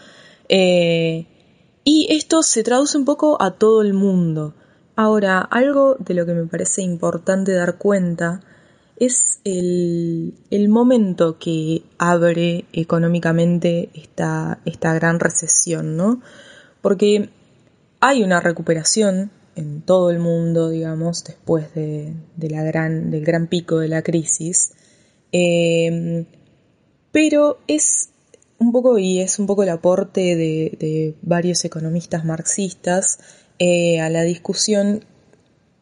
Eh, 0.48 1.26
y 1.84 2.06
esto 2.10 2.42
se 2.42 2.62
traduce 2.62 2.96
un 2.96 3.04
poco 3.04 3.36
a 3.42 3.50
todo 3.50 3.82
el 3.82 3.92
mundo. 3.92 4.54
Ahora, 4.94 5.40
algo 5.40 5.96
de 5.98 6.14
lo 6.14 6.24
que 6.24 6.32
me 6.32 6.46
parece 6.46 6.80
importante 6.80 7.52
dar 7.52 7.76
cuenta 7.76 8.40
es 8.98 9.40
el, 9.44 10.34
momento 10.68 11.38
que 11.38 11.82
abre 11.98 12.64
económicamente 12.72 13.90
esta, 13.94 14.60
esta 14.64 14.94
gran 14.94 15.20
recesión, 15.20 15.96
¿no? 15.96 16.20
porque 16.86 17.30
hay 17.98 18.22
una 18.22 18.40
recuperación 18.40 19.32
en 19.56 19.82
todo 19.82 20.10
el 20.10 20.20
mundo, 20.20 20.70
digamos, 20.70 21.24
después 21.24 21.74
de, 21.74 22.14
la 22.38 22.62
gran, 22.62 23.10
del 23.10 23.24
gran 23.24 23.48
pico 23.48 23.78
de 23.78 23.88
la 23.88 24.02
crisis. 24.02 24.72
Eh, 25.32 26.26
pero 27.10 27.58
es 27.66 28.10
un 28.58 28.70
poco, 28.70 28.98
y 28.98 29.20
es 29.20 29.38
un 29.40 29.46
poco 29.46 29.64
el 29.64 29.70
aporte 29.70 30.36
de, 30.36 31.14
varios 31.22 31.64
economistas 31.64 32.24
marxistas 32.24 33.18
eh, 33.58 34.00
a 34.00 34.08
la 34.08 34.22
discusión, 34.22 35.04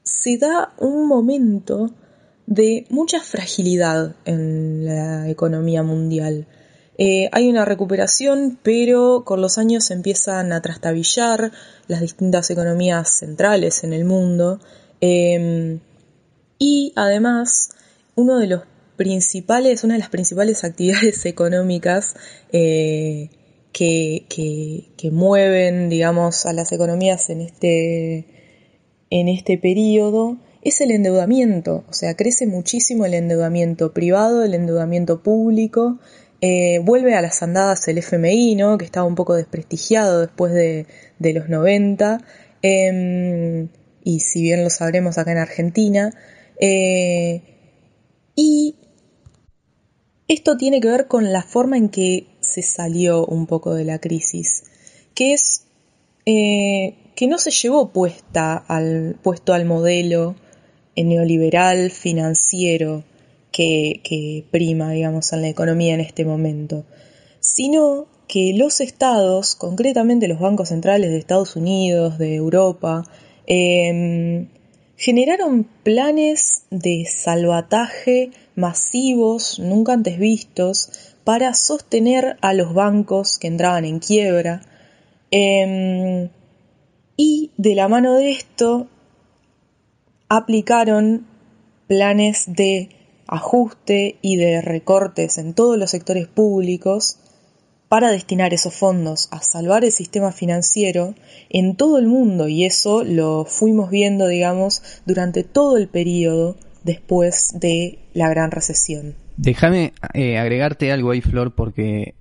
se 0.04 0.38
da 0.38 0.73
un 0.78 1.06
momento 1.06 1.90
de 2.47 2.87
mucha 2.91 3.21
fragilidad 3.21 4.17
en 4.25 4.85
la 4.85 5.29
economía 5.29 5.83
mundial. 5.83 6.47
Eh, 6.97 7.29
hay 7.33 7.49
una 7.49 7.65
recuperación, 7.65 8.59
pero 8.63 9.25
con 9.25 9.41
los 9.41 9.59
años 9.59 9.85
se 9.85 9.95
empiezan 9.95 10.53
a 10.53 10.63
trastabillar 10.63 11.51
las 11.89 12.01
distintas 12.01 12.51
economías 12.51 13.09
centrales 13.11 13.83
en 13.83 13.93
el 13.93 14.05
mundo. 14.05 14.61
Em, 15.01 15.81
y 16.59 16.93
además, 16.95 17.71
de 18.39 18.47
principales, 18.97 19.83
una 19.83 19.95
de 19.95 20.01
las 20.01 20.11
principales 20.11 20.63
actividades 20.63 21.27
económicas 21.27 22.15
eh, 22.53 23.31
que, 23.73 24.27
que, 24.97 25.11
mueven, 25.11 25.89
digamos, 25.89 26.47
a 26.47 26.53
las 26.53 26.71
economías 26.71 27.29
en 27.29 27.41
este, 27.41 28.27
en 29.11 29.29
este 29.29 29.59
periodo 29.59 30.39
es 30.64 30.80
el 30.80 30.90
endeudamiento. 30.90 31.85
O 31.88 31.92
sea, 31.92 32.16
crece 32.16 32.47
muchísimo 32.47 33.04
el 33.04 33.14
endeudamiento 33.14 33.92
privado, 33.92 34.42
el 34.42 34.54
endeudamiento 34.54 35.23
público, 35.23 35.99
eh, 36.40 36.80
vuelve 36.80 37.14
a 37.14 37.23
las 37.23 37.42
andadas 37.42 37.87
el 37.88 37.99
FMI, 37.99 38.56
¿no? 38.56 38.76
que 38.78 38.85
estaba 38.85 39.06
un 39.06 39.14
poco 39.14 39.35
desprestigiado 39.35 40.21
después 40.23 40.52
de, 40.52 40.87
los 41.18 41.49
90, 41.49 42.18
em, 42.62 43.68
y 44.02 44.21
si 44.21 44.42
bien 44.42 44.64
lo 44.64 44.71
sabremos 44.71 45.18
acá 45.18 45.33
en 45.33 45.38
Argentina. 45.38 46.12
Eh, 46.59 47.42
y 48.35 48.76
esto 50.28 50.56
tiene 50.56 50.80
que 50.80 50.88
ver 50.88 51.06
con 51.06 51.33
la 51.33 51.42
forma 51.42 51.76
en 51.76 51.90
que 51.90 52.26
se 52.40 52.62
salió 52.62 53.26
un 53.26 53.47
poco 53.47 53.75
de 53.75 53.85
la 53.85 53.99
crisis, 53.99 54.64
que 55.14 55.35
es 55.35 55.66
eh, 56.26 56.97
que 57.14 57.26
no 57.26 57.38
se 57.38 57.50
llevó 57.50 57.92
puesta 57.92 58.56
al, 58.56 59.16
puesto 59.23 59.52
al 59.52 59.66
modelo 59.66 60.37
neoliberal 60.97 61.91
financiero 61.91 63.05
que, 63.55 64.45
prima, 64.51 64.91
digamos, 64.91 65.33
en 65.33 65.43
la 65.43 65.49
economía 65.49 65.95
en 65.95 66.01
este 66.01 66.25
momento, 66.25 66.85
sino 67.41 68.07
que 68.27 68.53
los 68.55 68.81
estados, 68.81 69.55
concretamente 69.55 70.29
los 70.29 70.41
bancos 70.41 70.71
centrales 70.71 71.11
de 71.11 71.19
Estados 71.19 71.57
Unidos, 71.57 72.19
de 72.19 72.35
Europa, 72.35 73.05
em, 73.47 74.49
generaron 74.97 75.69
planes 75.83 76.65
de 76.71 77.05
salvataje 77.05 78.31
masivos, 78.57 79.59
nunca 79.59 79.93
antes 79.93 80.19
vistos, 80.19 81.15
para 81.23 81.55
sostener 81.55 82.37
a 82.41 82.55
los 82.55 82.75
bancos 82.75 83.39
que 83.39 83.47
entraban 83.47 83.85
en 83.85 83.99
quiebra. 83.99 84.63
Em, 85.31 86.29
y 87.17 87.51
de 87.57 87.75
la 87.75 87.89
mano 87.89 88.15
de 88.15 88.31
esto 88.33 88.89
aplicaron 90.37 91.26
planes 91.87 92.45
de 92.49 92.91
ajuste 93.26 94.19
y 94.23 94.37
de 94.37 94.61
recortes 94.61 95.38
en 95.38 95.55
todos 95.55 95.79
los 95.79 95.91
sectores 95.91 96.26
públicos 96.26 97.19
para 97.88 98.11
destinar 98.11 98.53
esos 98.53 98.75
fondos 98.75 99.29
a 99.31 99.41
salvar 99.41 99.85
el 99.85 99.93
sistema 99.93 100.33
financiero 100.33 101.14
en 101.49 101.76
todo 101.76 101.99
el 101.99 102.06
mundo 102.06 102.49
y 102.49 102.65
eso 102.65 103.04
lo 103.04 103.45
fuimos 103.45 103.91
viendo, 103.91 104.26
digamos, 104.26 104.82
durante 105.06 105.45
todo 105.45 105.76
el 105.76 105.89
periodo 105.89 106.56
después 106.82 107.52
de 107.61 108.00
la 108.13 108.28
gran 108.28 108.50
recesión. 108.50 109.15
Déjame 109.37 109.93
eh, 110.13 110.39
agregarte 110.39 110.93
algo 110.93 111.11
ahí, 111.11 111.21
Flor, 111.21 111.54
porque 111.54 112.15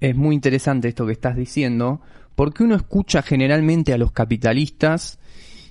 es 0.00 0.16
muy 0.16 0.34
interesante 0.34 0.88
esto 0.88 1.06
que 1.06 1.12
estás 1.12 1.36
diciendo, 1.36 2.00
porque 2.34 2.64
uno 2.64 2.74
escucha 2.74 3.22
generalmente 3.22 3.92
a 3.92 3.98
los 3.98 4.12
capitalistas 4.12 5.19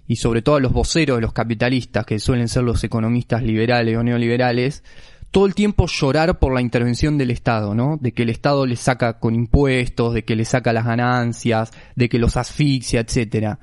y 0.10 0.15
sobre 0.15 0.41
todo 0.41 0.56
a 0.56 0.60
los 0.60 0.74
voceros 0.74 1.17
de 1.17 1.22
los 1.22 1.34
capitalistas, 1.34 2.04
que 2.04 2.17
suelen 2.19 2.48
ser 2.48 2.63
los 2.63 2.84
economistas 2.84 3.43
liberales 3.43 3.95
o 3.95 4.02
neoliberales, 4.02 4.84
todo 5.30 5.45
el 5.45 5.54
tiempo 5.54 5.86
llorar 5.86 6.39
por 6.39 6.52
la 6.52 6.62
intervención 6.62 7.19
del 7.19 7.30
Estado, 7.30 7.76
¿no? 7.76 8.00
De 8.02 8.12
que 8.12 8.24
el 8.24 8.32
Estado 8.32 8.65
les 8.65 8.80
saca 8.80 9.19
con 9.19 9.36
impuestos, 9.36 10.15
de 10.15 10.26
que 10.26 10.36
les 10.36 10.50
saca 10.50 10.74
las 10.74 10.88
ganancias, 10.88 11.69
de 11.95 12.10
que 12.10 12.17
los 12.17 12.38
asfixia, 12.38 13.02
etcétera. 13.02 13.60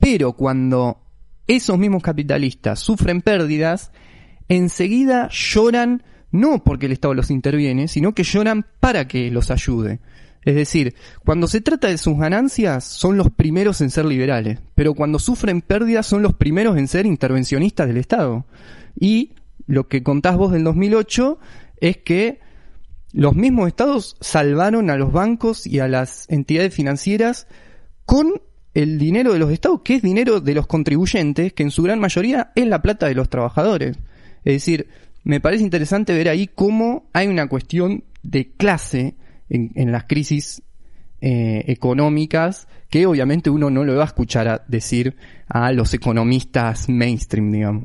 Pero 0.00 0.32
cuando 0.32 0.98
esos 1.46 1.78
mismos 1.78 2.02
capitalistas 2.02 2.80
sufren 2.80 3.22
pérdidas, 3.22 3.92
enseguida 4.48 5.28
lloran 5.30 6.02
no 6.32 6.64
porque 6.64 6.86
el 6.86 6.92
Estado 6.92 7.14
los 7.14 7.30
interviene, 7.30 7.86
sino 7.86 8.16
que 8.16 8.24
lloran 8.24 8.66
para 8.80 9.06
que 9.06 9.30
los 9.30 9.52
ayude. 9.52 10.00
Es 10.44 10.54
decir, 10.54 10.94
cuando 11.24 11.46
se 11.48 11.60
trata 11.60 11.88
de 11.88 11.98
sus 11.98 12.18
ganancias, 12.18 12.84
son 12.84 13.16
los 13.16 13.30
primeros 13.30 13.80
en 13.80 13.90
ser 13.90 14.04
liberales, 14.04 14.60
pero 14.74 14.94
cuando 14.94 15.18
sufren 15.18 15.62
pérdidas, 15.62 16.06
son 16.06 16.22
los 16.22 16.34
primeros 16.34 16.76
en 16.76 16.88
ser 16.88 17.06
intervencionistas 17.06 17.86
del 17.86 17.96
Estado. 17.96 18.44
Y 18.98 19.32
lo 19.66 19.88
que 19.88 20.02
contás 20.02 20.36
vos 20.36 20.52
del 20.52 20.64
2008 20.64 21.38
es 21.80 21.96
que 21.98 22.40
los 23.12 23.34
mismos 23.34 23.68
estados 23.68 24.16
salvaron 24.20 24.90
a 24.90 24.96
los 24.96 25.12
bancos 25.12 25.66
y 25.66 25.78
a 25.78 25.88
las 25.88 26.28
entidades 26.28 26.74
financieras 26.74 27.46
con 28.04 28.42
el 28.74 28.98
dinero 28.98 29.32
de 29.32 29.38
los 29.38 29.52
estados, 29.52 29.82
que 29.84 29.94
es 29.94 30.02
dinero 30.02 30.40
de 30.40 30.54
los 30.54 30.66
contribuyentes, 30.66 31.52
que 31.52 31.62
en 31.62 31.70
su 31.70 31.84
gran 31.84 32.00
mayoría 32.00 32.50
es 32.56 32.66
la 32.66 32.82
plata 32.82 33.06
de 33.06 33.14
los 33.14 33.28
trabajadores. 33.28 33.96
Es 34.44 34.54
decir, 34.54 34.88
me 35.22 35.40
parece 35.40 35.62
interesante 35.62 36.12
ver 36.12 36.28
ahí 36.28 36.48
cómo 36.48 37.08
hay 37.12 37.28
una 37.28 37.48
cuestión 37.48 38.04
de 38.22 38.50
clase 38.50 39.14
en, 39.48 39.92
las 39.92 40.04
crisis 40.04 40.62
eh, 41.20 41.64
económicas 41.68 42.68
que 42.90 43.06
obviamente 43.06 43.50
uno 43.50 43.70
no 43.70 43.84
lo 43.84 43.96
va 43.96 44.02
a 44.02 44.06
escuchar 44.06 44.48
a 44.48 44.64
decir 44.68 45.16
a 45.48 45.72
los 45.72 45.94
economistas 45.94 46.88
mainstream, 46.88 47.50
digamos. 47.50 47.84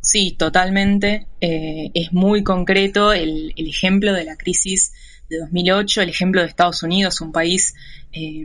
Sí, 0.00 0.32
totalmente. 0.38 1.26
Eh, 1.40 1.90
es 1.94 2.12
muy 2.12 2.42
concreto 2.42 3.12
el, 3.12 3.54
ejemplo 3.56 4.12
de 4.12 4.24
la 4.24 4.36
crisis 4.36 4.92
de 5.30 5.38
2008, 5.38 6.02
el 6.02 6.08
ejemplo 6.10 6.42
de 6.42 6.48
Estados 6.48 6.82
Unidos, 6.82 7.20
un 7.20 7.32
país 7.32 7.74
eh, 8.12 8.44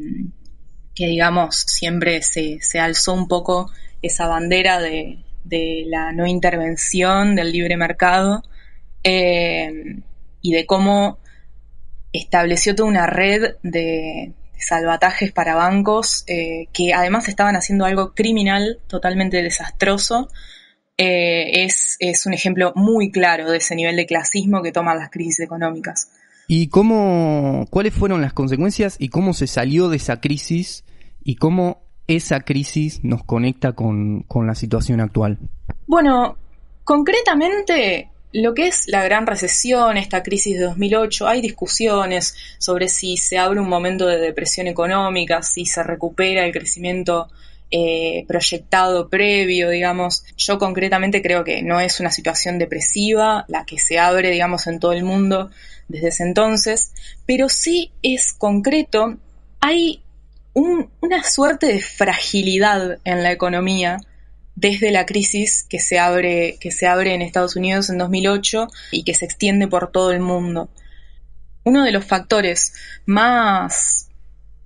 que, 0.96 1.08
digamos, 1.08 1.56
siempre 1.56 2.22
se, 2.22 2.60
se, 2.62 2.80
alzó 2.80 3.14
un 3.14 3.28
poco 3.28 3.72
esa 4.02 4.28
bandera 4.28 4.80
de, 4.80 5.20
de, 5.44 5.84
la 5.88 6.14
no 6.14 6.26
intervención, 6.26 7.36
del 7.36 7.52
libre 7.52 7.76
mercado, 7.76 8.44
y 10.42 10.52
de 10.54 10.66
cómo 10.66 11.20
estableció 12.14 12.76
toda 12.76 12.90
una 12.90 13.08
red 13.08 13.56
de, 13.64 14.34
salvatajes 14.60 15.32
para 15.32 15.56
bancos 15.56 16.24
eh, 16.28 16.68
que 16.74 16.94
además 16.94 17.28
estaban 17.28 17.56
haciendo 17.56 17.86
algo 17.86 18.14
criminal 18.14 18.80
totalmente 18.88 19.42
desastroso. 19.42 20.30
Eh, 20.98 21.64
es, 21.64 21.96
es, 22.00 22.26
un 22.26 22.34
ejemplo 22.34 22.74
muy 22.76 23.10
claro 23.10 23.50
de 23.50 23.58
ese 23.58 23.76
nivel 23.76 23.96
de 23.96 24.06
clasismo 24.06 24.62
que 24.62 24.74
toman 24.74 25.00
las 25.00 25.10
crisis 25.10 25.40
económicas. 25.40 26.12
¿Y 26.48 26.68
cómo, 26.68 27.68
cuáles 27.70 27.94
fueron 27.94 28.22
las 28.22 28.34
consecuencias 28.34 28.98
y 29.00 29.10
cómo 29.10 29.34
se 29.34 29.48
salió 29.48 29.88
de 29.88 29.98
esa 29.98 30.20
crisis 30.20 30.84
y 31.24 31.36
cómo 31.36 31.84
esa 32.08 32.42
crisis 32.42 33.02
nos 33.04 33.24
conecta 33.24 33.74
con, 33.74 34.24
con 34.24 34.46
la 34.46 34.56
situación 34.56 35.00
actual? 35.00 35.38
Bueno, 35.88 36.38
concretamente 36.84 38.10
lo 38.32 38.54
que 38.54 38.68
es 38.68 38.88
la 38.88 39.04
gran 39.04 39.26
recesión, 39.26 39.98
esta 39.98 40.22
crisis 40.22 40.58
de 40.58 40.66
2008, 40.66 41.28
hay 41.28 41.42
discusiones 41.42 42.36
sobre 42.58 42.88
si 42.88 43.18
se 43.18 43.38
abre 43.38 43.60
un 43.60 43.70
momento 43.70 44.06
de 44.06 44.20
depresión 44.20 44.68
económica, 44.68 45.42
si 45.42 45.66
se 45.66 45.82
recupera 45.82 46.46
el 46.46 46.52
crecimiento 46.52 47.28
eh, 47.72 48.26
proyectado 48.28 49.10
previo, 49.10 49.70
digamos. 49.70 50.24
Yo 50.38 50.60
concretamente 50.60 51.22
creo 51.22 51.44
que 51.44 51.62
no 51.64 51.80
es 51.80 52.00
una 52.00 52.12
situación 52.12 52.58
depresiva 52.60 53.46
la 53.48 53.66
que 53.66 53.80
se 53.80 54.00
abre, 54.00 54.30
digamos, 54.30 54.68
en 54.68 54.80
todo 54.80 54.94
el 54.94 55.04
mundo 55.04 55.50
desde 55.88 56.10
ese 56.10 56.24
entonces, 56.24 56.92
pero 57.26 57.50
sí 57.50 57.92
es 58.04 58.34
concreto, 58.34 59.18
hay 59.60 60.04
una 60.54 61.24
suerte 61.24 61.68
de 61.68 61.82
fragilidad 61.82 63.00
en 63.04 63.24
la 63.24 63.32
economía 63.32 64.00
desde 64.60 64.92
la 64.92 65.06
crisis 65.06 65.64
que 65.64 65.80
se 65.80 66.00
abre, 66.00 66.58
que 66.60 66.72
se 66.72 66.86
abre 66.86 67.14
en 67.14 67.22
Estados 67.22 67.56
Unidos 67.56 67.90
en 67.90 67.98
2008 67.98 68.68
y 68.92 69.04
que 69.04 69.14
se 69.14 69.26
extiende 69.26 69.68
por 69.68 69.92
todo 69.92 70.12
el 70.12 70.20
mundo. 70.20 70.70
Uno 71.64 71.84
de 71.84 71.92
los 71.92 72.06
factores 72.06 72.74
más, 73.06 74.10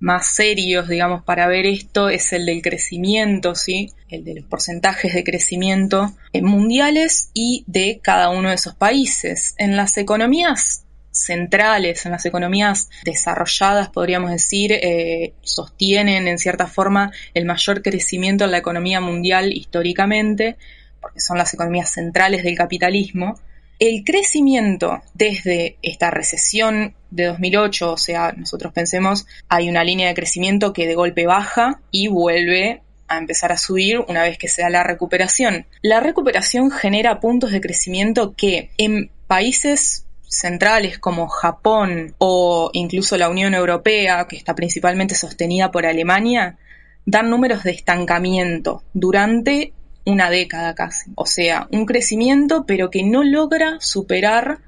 más 0.00 0.26
serios, 0.26 0.88
digamos, 0.88 1.22
para 1.22 1.46
ver 1.46 1.66
esto 1.66 2.08
es 2.08 2.32
el 2.32 2.46
del 2.46 2.60
crecimiento, 2.60 3.54
¿sí? 3.54 3.92
El 4.08 4.24
de 4.24 4.34
los 4.34 4.44
porcentajes 4.46 5.14
de 5.14 5.22
crecimiento 5.22 6.14
mundiales 6.42 7.30
y 7.32 7.64
de 7.68 8.00
cada 8.02 8.30
uno 8.30 8.48
de 8.48 8.56
esos 8.56 8.74
países. 8.74 9.54
En 9.58 9.76
las 9.76 9.96
economías 9.96 10.83
centrales, 11.14 12.04
en 12.04 12.12
las 12.12 12.26
economías 12.26 12.90
desarrolladas, 13.04 13.88
podríamos 13.88 14.30
decir, 14.30 14.72
eh, 14.72 15.32
sostienen 15.42 16.26
en 16.26 16.38
cierta 16.38 16.66
forma 16.66 17.12
el 17.34 17.44
mayor 17.44 17.82
crecimiento 17.82 18.44
en 18.44 18.50
la 18.50 18.58
economía 18.58 19.00
mundial 19.00 19.52
históricamente, 19.52 20.56
porque 21.00 21.20
son 21.20 21.38
las 21.38 21.54
economías 21.54 21.90
centrales 21.90 22.42
del 22.42 22.56
capitalismo. 22.56 23.38
El 23.78 24.04
crecimiento 24.04 25.02
desde 25.14 25.76
esta 25.82 26.10
recesión 26.10 26.94
de 27.10 27.26
2008, 27.26 27.92
o 27.92 27.96
sea, 27.96 28.32
nosotros 28.36 28.72
pensemos, 28.72 29.26
hay 29.48 29.68
una 29.68 29.84
línea 29.84 30.08
de 30.08 30.14
crecimiento 30.14 30.72
que 30.72 30.86
de 30.86 30.94
golpe 30.94 31.26
baja 31.26 31.80
y 31.90 32.08
vuelve 32.08 32.82
a 33.06 33.18
empezar 33.18 33.52
a 33.52 33.58
subir 33.58 34.00
una 34.08 34.22
vez 34.22 34.38
que 34.38 34.48
se 34.48 34.62
da 34.62 34.70
la 34.70 34.82
recuperación. 34.82 35.66
La 35.82 36.00
recuperación 36.00 36.70
genera 36.70 37.20
puntos 37.20 37.52
de 37.52 37.60
crecimiento 37.60 38.34
que 38.36 38.70
en 38.78 39.10
países 39.26 40.03
centrales 40.38 40.98
como 40.98 41.28
Japón 41.28 42.14
o 42.18 42.70
incluso 42.72 43.16
la 43.16 43.28
Unión 43.28 43.54
Europea, 43.54 44.26
que 44.28 44.36
está 44.36 44.54
principalmente 44.54 45.14
sostenida 45.14 45.70
por 45.70 45.86
Alemania, 45.86 46.58
dan 47.06 47.30
números 47.30 47.62
de 47.64 47.72
estancamiento 47.72 48.82
durante 48.92 49.72
una 50.04 50.30
década 50.30 50.74
casi. 50.74 51.10
O 51.14 51.26
sea, 51.26 51.68
un 51.70 51.86
crecimiento 51.86 52.64
pero 52.66 52.90
que 52.90 53.02
no 53.02 53.22
logra 53.22 53.78
superar 53.80 54.58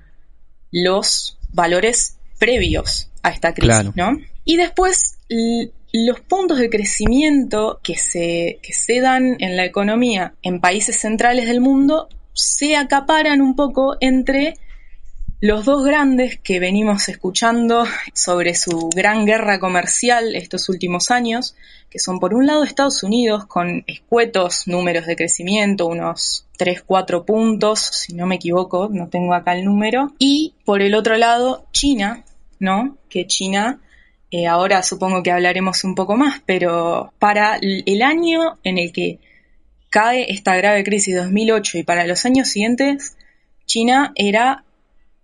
los 0.71 1.39
valores 1.53 2.19
previos 2.39 3.11
a 3.23 3.31
esta 3.31 3.55
crisis, 3.55 3.95
¿no? 3.95 4.19
Y 4.45 4.57
después 4.57 5.19
los 5.93 6.21
puntos 6.21 6.59
de 6.59 6.71
crecimiento 6.71 7.81
que 7.83 7.97
se, 7.97 8.59
que 8.63 8.73
se 8.73 9.01
dan 9.01 9.37
en 9.41 9.57
la 9.57 9.65
economía 9.65 10.35
en 10.43 10.61
países 10.61 10.99
centrales 10.99 11.47
del 11.47 11.61
mundo 11.61 12.09
se 12.33 12.77
acaparan 12.77 13.41
un 13.41 13.57
poco 13.57 13.97
entre 14.01 14.55
los 15.41 15.67
dos 15.67 15.85
grandes 15.85 16.39
que 16.39 16.61
venimos 16.61 17.09
escuchando 17.09 17.85
sobre 18.15 18.55
su 18.55 18.89
gran 18.95 19.27
guerra 19.27 19.61
comercial 19.61 20.35
estos 20.35 20.69
últimos 20.69 21.11
años, 21.11 21.55
que 21.91 21.99
son 21.99 22.21
por 22.21 22.33
un 22.33 22.47
lado 22.47 22.65
Estados 22.65 23.03
Unidos 23.03 23.45
con 23.47 23.85
escuetos 23.87 24.67
números 24.67 25.07
de 25.07 25.17
crecimiento, 25.17 25.87
unos 25.87 26.47
3-4 26.59 27.25
puntos, 27.25 27.81
si 27.81 28.15
no 28.15 28.27
me 28.27 28.37
equivoco, 28.37 28.89
no 28.91 29.09
tengo 29.09 29.35
acá 29.35 29.55
el 29.55 29.65
número, 29.65 30.13
y 30.19 30.55
por 30.65 30.81
el 30.81 30.95
otro 30.95 31.17
lado 31.19 31.67
China, 31.71 32.25
¿no? 32.59 32.97
Que 33.11 33.27
China 33.27 33.81
eh, 34.31 34.47
ahora 34.47 34.83
supongo 34.83 35.23
que 35.23 35.33
hablaremos 35.33 35.85
un 35.85 35.95
poco 35.95 36.17
más, 36.17 36.43
pero 36.47 37.13
para 37.19 37.59
el 37.61 38.03
año 38.03 38.59
en 38.65 38.79
el 38.79 38.93
que 38.93 39.19
cae 39.91 40.33
esta 40.33 40.57
grave 40.57 40.83
crisis 40.83 41.15
2008 41.15 41.79
y 41.79 41.83
para 41.83 42.07
los 42.07 42.25
años 42.25 42.49
siguientes, 42.49 43.17
China 43.67 44.13
era 44.15 44.66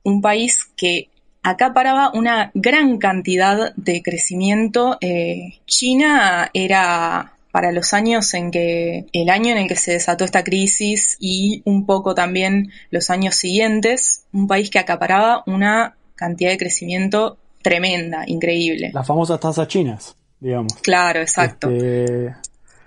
un 0.04 0.20
país 0.20 0.70
que 0.76 1.08
acaparaba 1.42 2.10
una 2.14 2.50
gran 2.54 2.98
cantidad 2.98 3.74
de 3.74 4.02
crecimiento. 4.02 4.98
Eh, 5.00 5.58
China 5.66 6.50
era 6.54 7.32
para 7.52 7.70
los 7.70 7.92
años 7.92 8.32
en 8.34 8.50
que, 8.50 9.06
el 9.12 9.28
año 9.28 9.50
en 9.52 9.58
el 9.58 9.68
que 9.68 9.76
se 9.76 9.92
desató 9.92 10.24
esta 10.24 10.42
crisis 10.42 11.16
y 11.20 11.62
un 11.66 11.84
poco 11.84 12.14
también 12.14 12.72
los 12.90 13.10
años 13.10 13.36
siguientes, 13.36 14.24
un 14.32 14.48
país 14.48 14.70
que 14.70 14.78
acaparaba 14.78 15.42
una 15.46 15.96
cantidad 16.14 16.50
de 16.50 16.58
crecimiento 16.58 17.36
tremenda, 17.62 18.24
increíble. 18.26 18.90
Las 18.94 19.06
famosas 19.06 19.38
tasas 19.38 19.68
chinas, 19.68 20.16
digamos. 20.40 20.74
Claro, 20.82 21.20
exacto. 21.20 21.70
Este, 21.70 22.34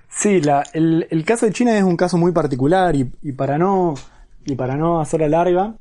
sí, 0.09 0.41
el, 0.73 1.23
caso 1.25 1.45
de 1.45 1.53
China 1.53 1.77
es 1.77 1.83
un 1.83 1.95
caso 1.95 2.17
muy 2.17 2.31
particular 2.31 2.95
y, 2.95 3.05
para 3.33 3.57
no 3.57 3.93
y 4.45 4.55
para 4.55 4.75
no 4.75 4.99
hacer 4.99 5.21
la 5.21 5.29
larga, 5.29 5.75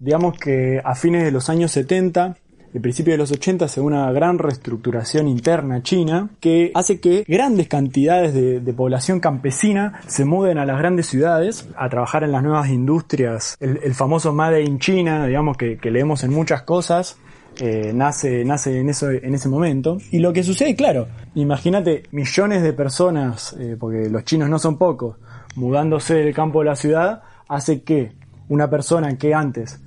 digamos 0.00 0.36
que 0.36 0.80
a 0.84 0.94
fines 0.94 1.24
de 1.24 1.30
los 1.30 1.48
años 1.48 1.70
70 1.70 2.36
el 2.72 2.80
principio 2.80 3.12
de 3.12 3.18
los 3.18 3.32
80 3.32 3.66
se 3.66 3.80
una 3.80 4.10
gran 4.12 4.38
reestructuración 4.38 5.26
interna 5.26 5.82
china 5.82 6.30
que 6.38 6.70
hace 6.74 7.00
que 7.00 7.24
grandes 7.26 7.68
cantidades 7.68 8.32
de, 8.32 8.72
población 8.72 9.18
campesina 9.18 10.00
se 10.06 10.24
muden 10.24 10.56
a 10.56 10.64
las 10.64 10.78
grandes 10.78 11.06
ciudades 11.06 11.68
a 11.76 11.88
trabajar 11.88 12.22
en 12.22 12.32
las 12.32 12.42
nuevas 12.42 12.68
industrias, 12.70 13.56
el, 13.60 13.94
famoso 13.94 14.32
Made 14.32 14.62
in 14.62 14.78
China, 14.78 15.26
digamos 15.26 15.56
que, 15.56 15.78
que 15.78 15.90
leemos 15.90 16.22
en 16.22 16.32
muchas 16.32 16.62
cosas, 16.62 17.18
eh, 17.58 17.92
nace, 17.92 18.44
nace 18.44 18.78
en, 18.78 18.88
eso, 18.88 19.10
en 19.10 19.34
ese 19.34 19.48
momento. 19.48 19.98
Y 20.10 20.20
lo 20.20 20.32
que 20.32 20.42
sucede, 20.42 20.74
claro, 20.76 21.08
imagínate 21.34 22.04
millones 22.12 22.62
de 22.62 22.72
personas, 22.72 23.54
eh, 23.58 23.76
porque 23.78 24.08
los 24.08 24.24
chinos 24.24 24.48
no 24.48 24.58
son 24.58 24.78
pocos, 24.78 25.16
mudándose 25.56 26.14
del 26.14 26.34
campo 26.34 26.60
a 26.60 26.64
la 26.64 26.76
ciudad, 26.76 27.22
hace 27.48 27.82
que 27.82 28.12
una 28.48 28.70
persona 28.70 29.16
que 29.18 29.34
antes, 29.34 29.80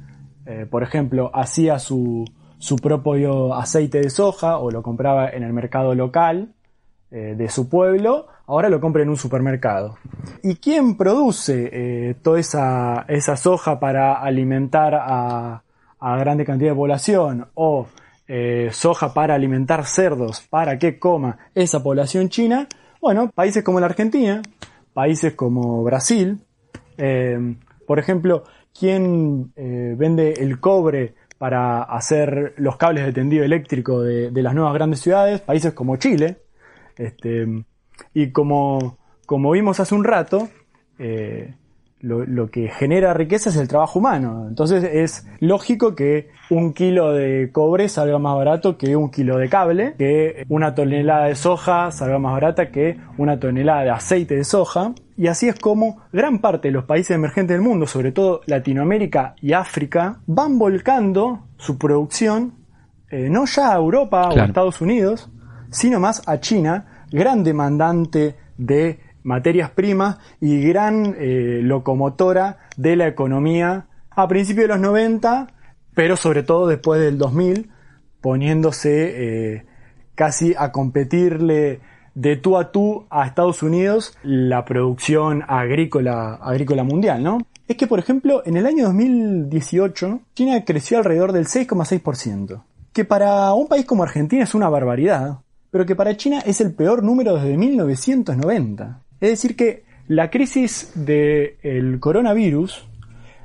eh, 0.45 0.65
por 0.69 0.83
ejemplo, 0.83 1.31
hacía 1.33 1.79
su, 1.79 2.25
propio 2.81 3.53
aceite 3.53 3.99
de 3.99 4.09
soja 4.09 4.57
o 4.57 4.71
lo 4.71 4.81
compraba 4.81 5.29
en 5.29 5.43
el 5.43 5.53
mercado 5.53 5.95
local 5.95 6.53
de 7.11 7.47
su 7.47 7.69
pueblo, 7.69 8.25
ahora 8.47 8.69
lo 8.69 8.81
compra 8.81 9.03
en 9.03 9.09
un 9.09 9.17
supermercado. 9.17 9.97
¿Y 10.41 10.55
quién 10.55 10.97
produce 10.97 12.17
toda 12.23 12.39
esa, 12.39 13.37
soja 13.37 13.79
para 13.79 14.15
alimentar 14.15 14.95
a, 14.95 15.61
a 15.99 16.17
grande 16.17 16.43
cantidad 16.43 16.71
de 16.71 16.75
población 16.75 17.47
o 17.53 17.85
eh, 18.27 18.69
soja 18.71 19.13
para 19.13 19.35
alimentar 19.35 19.85
cerdos 19.85 20.41
para 20.49 20.79
que 20.79 20.97
coma 20.97 21.37
esa 21.53 21.83
población 21.83 22.29
china, 22.29 22.67
bueno, 23.01 23.29
países 23.29 23.63
como 23.63 23.81
la 23.81 23.87
Argentina, 23.87 24.41
países 24.93 25.33
como 25.33 25.83
Brasil, 25.83 26.39
eh, 26.97 27.55
por 27.85 27.99
ejemplo, 27.99 28.43
¿quién 28.77 29.53
eh, 29.55 29.95
vende 29.97 30.33
el 30.33 30.59
cobre 30.59 31.15
para 31.37 31.83
hacer 31.83 32.53
los 32.57 32.77
cables 32.77 33.05
de 33.05 33.13
tendido 33.13 33.43
eléctrico 33.43 34.01
de, 34.01 34.31
las 34.41 34.55
nuevas 34.55 34.73
grandes 34.73 34.99
ciudades? 34.99 35.41
Países 35.41 35.73
como 35.73 35.97
Chile. 35.97 36.37
Este, 36.97 37.47
y 38.13 38.31
como, 38.31 38.97
como 39.25 39.51
vimos 39.51 39.79
hace 39.79 39.95
un 39.95 40.03
rato, 40.03 40.49
lo, 42.03 42.51
que 42.51 42.67
genera 42.67 43.13
riqueza 43.13 43.49
es 43.49 43.55
el 43.55 43.69
trabajo 43.69 43.99
humano. 43.99 44.45
Entonces 44.49 44.83
es 44.83 45.25
lógico 45.39 45.95
que 45.95 46.29
un 46.49 46.73
kilo 46.73 47.13
de 47.13 47.49
cobre 47.51 47.87
salga 47.87 48.19
más 48.19 48.35
barato 48.35 48.77
que 48.77 48.95
un 48.97 49.09
kilo 49.09 49.37
de 49.37 49.47
cable, 49.47 49.95
que 49.97 50.45
una 50.49 50.75
tonelada 50.75 51.27
de 51.27 51.35
soja 51.35 51.91
salga 51.91 52.19
más 52.19 52.33
barata 52.33 52.71
que 52.71 52.97
una 53.17 53.39
tonelada 53.39 53.83
de 53.83 53.89
aceite 53.91 54.35
de 54.35 54.43
soja. 54.43 54.93
Y 55.15 55.27
así 55.27 55.47
es 55.47 55.57
como 55.57 56.01
gran 56.11 56.39
parte 56.39 56.67
de 56.67 56.73
los 56.73 56.83
países 56.83 57.15
emergentes 57.15 57.55
del 57.55 57.61
mundo, 57.65 57.87
sobre 57.87 58.11
todo 58.11 58.41
Latinoamérica 58.47 59.35
y 59.41 59.53
África, 59.53 60.19
van 60.27 60.59
volcando 60.59 61.45
su 61.57 61.77
producción 61.77 62.63
eh, 63.09 63.29
no 63.29 63.45
ya 63.45 63.71
a 63.71 63.77
Europa 63.77 64.27
o 64.29 64.39
a 64.39 64.45
Estados 64.45 64.81
Unidos, 64.81 65.29
sino 65.69 65.99
más 65.99 66.27
a 66.27 66.39
China, 66.39 67.05
gran 67.11 67.43
demandante 67.43 68.35
de 68.57 68.99
materias 69.23 69.71
primas 69.71 70.17
y 70.39 70.61
gran 70.61 71.15
eh, 71.17 71.59
locomotora 71.63 72.59
de 72.77 72.95
la 72.95 73.07
economía 73.07 73.87
a 74.09 74.27
principios 74.27 74.65
de 74.65 74.73
los 74.73 74.79
90, 74.79 75.47
pero 75.93 76.15
sobre 76.15 76.43
todo 76.43 76.67
después 76.67 77.01
del 77.01 77.17
2000, 77.17 77.69
poniéndose 78.21 79.53
eh, 79.55 79.65
casi 80.15 80.53
a 80.57 80.71
competirle 80.71 81.81
de 82.15 82.35
tú 82.37 82.57
a 82.57 82.71
tú 82.71 83.05
a 83.09 83.25
Estados 83.25 83.63
Unidos 83.63 84.17
la 84.23 84.65
producción 84.65 85.43
agrícola, 85.47 86.35
agrícola 86.35 86.83
mundial, 86.83 87.23
¿no? 87.23 87.39
Es 87.67 87.77
que, 87.77 87.87
por 87.87 87.99
ejemplo, 87.99 88.43
en 88.45 88.57
el 88.57 88.65
año 88.65 88.85
2018, 88.85 90.19
China 90.35 90.63
creció 90.65 90.97
alrededor 90.97 91.31
del 91.31 91.45
6,6%, 91.45 92.61
que 92.91 93.05
para 93.05 93.53
un 93.53 93.67
país 93.67 93.85
como 93.85 94.03
Argentina 94.03 94.43
es 94.43 94.53
una 94.53 94.69
barbaridad, 94.69 95.39
pero 95.71 95.85
que 95.85 95.95
para 95.95 96.15
China 96.15 96.43
es 96.45 96.61
el 96.61 96.73
peor 96.73 97.03
número 97.03 97.35
desde 97.35 97.57
1990. 97.57 99.01
Es 99.23 99.29
decir, 99.29 99.55
que 99.55 99.85
la 100.09 100.29
crisis 100.29 100.91
del 100.95 101.97
coronavirus 102.01 102.85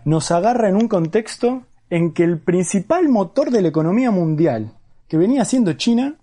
nos 0.04 0.32
agarra 0.32 0.68
en 0.68 0.74
un 0.74 0.88
contexto 0.88 1.62
en 1.88 2.10
que 2.14 2.24
el 2.24 2.40
principal 2.40 3.08
motor 3.08 3.52
de 3.52 3.62
la 3.62 3.68
economía 3.68 4.10
mundial, 4.10 4.72
que 5.06 5.16
venía 5.16 5.44
siendo 5.44 5.74
China, 5.74 6.16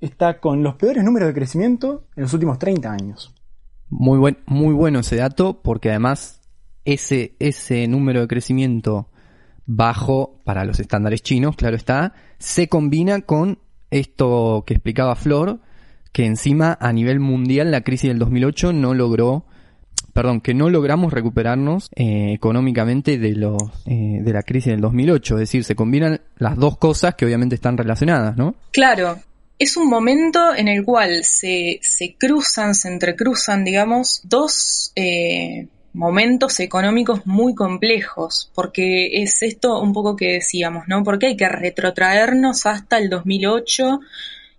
está 0.00 0.40
con 0.40 0.64
los 0.64 0.74
peores 0.74 1.04
números 1.04 1.28
de 1.28 1.34
crecimiento 1.34 2.06
en 2.16 2.24
los 2.24 2.32
últimos 2.34 2.58
30 2.58 2.90
años. 2.90 3.32
Muy, 3.88 4.36
muy 4.46 4.74
bueno 4.74 4.98
ese 4.98 5.14
dato, 5.14 5.60
porque 5.62 5.90
además 5.90 6.40
ese, 6.84 7.36
ese 7.38 7.86
número 7.86 8.22
de 8.22 8.26
crecimiento 8.26 9.06
bajo 9.64 10.40
para 10.42 10.64
los 10.64 10.80
estándares 10.80 11.22
chinos, 11.22 11.54
claro 11.54 11.76
está, 11.76 12.14
se 12.40 12.68
combina 12.68 13.20
con 13.20 13.60
esto 13.92 14.64
que 14.66 14.74
explicaba 14.74 15.14
Flor, 15.14 15.60
que 16.18 16.26
encima 16.26 16.76
a 16.80 16.92
nivel 16.92 17.20
mundial 17.20 17.70
la 17.70 17.82
crisis 17.82 18.08
del 18.08 18.18
2008 18.18 18.72
no 18.72 18.92
logró 18.92 19.44
perdón, 20.12 20.40
que 20.40 20.52
no 20.52 20.68
logramos 20.68 21.12
recuperarnos 21.12 21.90
eh, 21.94 22.32
económicamente 22.32 23.18
de 23.18 23.36
los 23.36 23.62
eh, 23.86 24.18
de 24.20 24.32
la 24.32 24.42
crisis 24.42 24.72
del 24.72 24.80
2008, 24.80 25.34
es 25.36 25.38
decir, 25.38 25.62
se 25.62 25.76
combinan 25.76 26.20
las 26.38 26.56
dos 26.56 26.76
cosas 26.76 27.14
que 27.14 27.24
obviamente 27.24 27.54
están 27.54 27.78
relacionadas, 27.78 28.36
¿no? 28.36 28.56
Claro, 28.72 29.20
es 29.60 29.76
un 29.76 29.88
momento 29.88 30.56
en 30.56 30.66
el 30.66 30.84
cual 30.84 31.22
se, 31.22 31.78
se 31.82 32.16
cruzan, 32.18 32.74
se 32.74 32.88
entrecruzan, 32.88 33.64
digamos, 33.64 34.22
dos 34.24 34.90
eh, 34.96 35.68
momentos 35.92 36.58
económicos 36.58 37.26
muy 37.26 37.54
complejos, 37.54 38.50
porque 38.56 39.22
es 39.22 39.40
esto 39.44 39.80
un 39.80 39.92
poco 39.92 40.16
que 40.16 40.32
decíamos, 40.32 40.88
¿no? 40.88 41.04
Porque 41.04 41.26
hay 41.28 41.36
que 41.36 41.48
retrotraernos 41.48 42.66
hasta 42.66 42.98
el 42.98 43.08
2008 43.08 44.00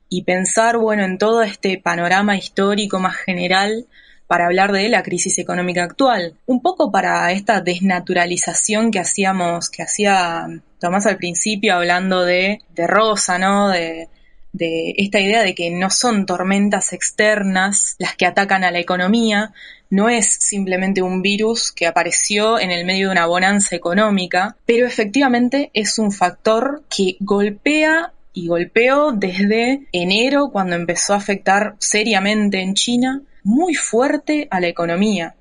y 0.09 0.23
pensar, 0.23 0.77
bueno, 0.77 1.03
en 1.03 1.17
todo 1.17 1.43
este 1.43 1.77
panorama 1.77 2.35
histórico 2.35 2.99
más 2.99 3.15
general 3.15 3.85
para 4.27 4.45
hablar 4.45 4.71
de 4.71 4.89
la 4.89 5.03
crisis 5.03 5.39
económica 5.39 5.83
actual. 5.83 6.35
Un 6.45 6.61
poco 6.61 6.91
para 6.91 7.31
esta 7.31 7.61
desnaturalización 7.61 8.91
que 8.91 8.99
hacíamos, 8.99 9.69
que 9.69 9.83
hacía 9.83 10.47
Tomás 10.79 11.05
al 11.05 11.17
principio 11.17 11.75
hablando 11.75 12.23
de, 12.23 12.59
de 12.73 12.87
Rosa, 12.87 13.37
¿no? 13.37 13.69
De, 13.69 14.07
de 14.53 14.93
esta 14.97 15.19
idea 15.19 15.43
de 15.43 15.53
que 15.53 15.69
no 15.71 15.89
son 15.89 16.25
tormentas 16.25 16.93
externas 16.93 17.95
las 17.99 18.15
que 18.15 18.25
atacan 18.25 18.63
a 18.63 18.71
la 18.71 18.79
economía, 18.79 19.53
no 19.89 20.09
es 20.09 20.27
simplemente 20.27 21.01
un 21.01 21.21
virus 21.21 21.71
que 21.71 21.87
apareció 21.87 22.59
en 22.59 22.71
el 22.71 22.85
medio 22.85 23.07
de 23.07 23.13
una 23.13 23.25
bonanza 23.25 23.75
económica, 23.75 24.55
pero 24.65 24.85
efectivamente 24.85 25.71
es 25.73 25.99
un 25.99 26.11
factor 26.11 26.83
que 26.89 27.17
golpea 27.19 28.13
y 28.39 28.47
golpeó 28.47 29.11
desde 29.11 29.87
enero 29.91 30.49
cuando 30.51 30.75
empezó 30.75 31.13
a 31.13 31.17
afectar 31.17 31.75
seriamente 31.77 32.61
en 32.61 32.73
China 32.73 33.21
muy 33.43 33.75
fuerte 33.75 34.47
a 34.49 34.61
la 34.61 34.67
economía, 34.67 35.35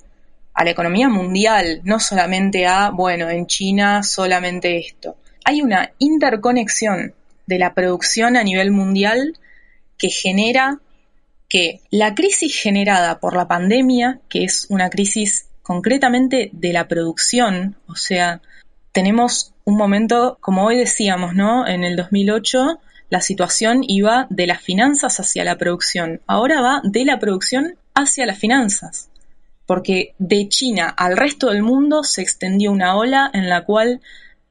a 0.53 0.65
la 0.65 0.71
economía 0.71 1.09
mundial, 1.09 1.81
no 1.85 2.01
solamente 2.01 2.67
a, 2.67 2.91
bueno, 2.91 3.31
en 3.31 3.47
China 3.47 4.03
solamente 4.03 4.79
esto. 4.79 5.17
Hay 5.45 5.63
una 5.63 5.93
interconexión 5.99 7.15
de 7.47 7.59
la 7.59 7.73
producción 7.73 8.37
a 8.37 8.43
nivel 8.43 8.73
mundial 8.73 9.39
que 9.97 10.09
genera 10.09 10.81
que 11.49 11.81
la 11.91 12.17
crisis 12.17 12.61
generada 12.61 13.21
por 13.21 13.37
la 13.37 13.47
pandemia, 13.47 14.21
que 14.29 14.43
es 14.43 14.67
una 14.71 14.91
crisis 14.91 15.47
concretamente 15.63 16.51
de 16.53 16.73
la 16.73 16.89
producción, 16.89 17.77
o 17.87 17.95
sea, 17.95 18.41
tenemos 18.91 19.55
un 19.65 19.77
momento, 19.77 20.39
como 20.41 20.65
hoy 20.65 20.79
decíamos, 20.79 21.35
¿no? 21.35 21.67
En 21.67 21.85
el 21.85 21.95
2008 21.95 22.81
la 23.11 23.21
situación 23.21 23.83
iba 23.87 24.27
de 24.31 24.47
las 24.47 24.61
finanzas 24.61 25.21
hacia 25.21 25.45
la 25.45 25.57
producción, 25.57 26.21
ahora 26.27 26.61
va 26.61 26.81
de 26.85 27.05
la 27.05 27.19
producción 27.19 27.77
hacia 27.95 28.27
las 28.27 28.39
finanzas, 28.39 29.09
porque 29.67 30.15
de 30.19 30.49
China 30.49 30.89
al 30.89 31.17
resto 31.17 31.49
del 31.49 31.63
mundo 31.63 32.05
se 32.05 32.23
extendió 32.23 32.71
una 32.71 32.97
ola 32.97 33.31
en 33.33 33.49
la 33.49 33.65
cual 33.65 34.01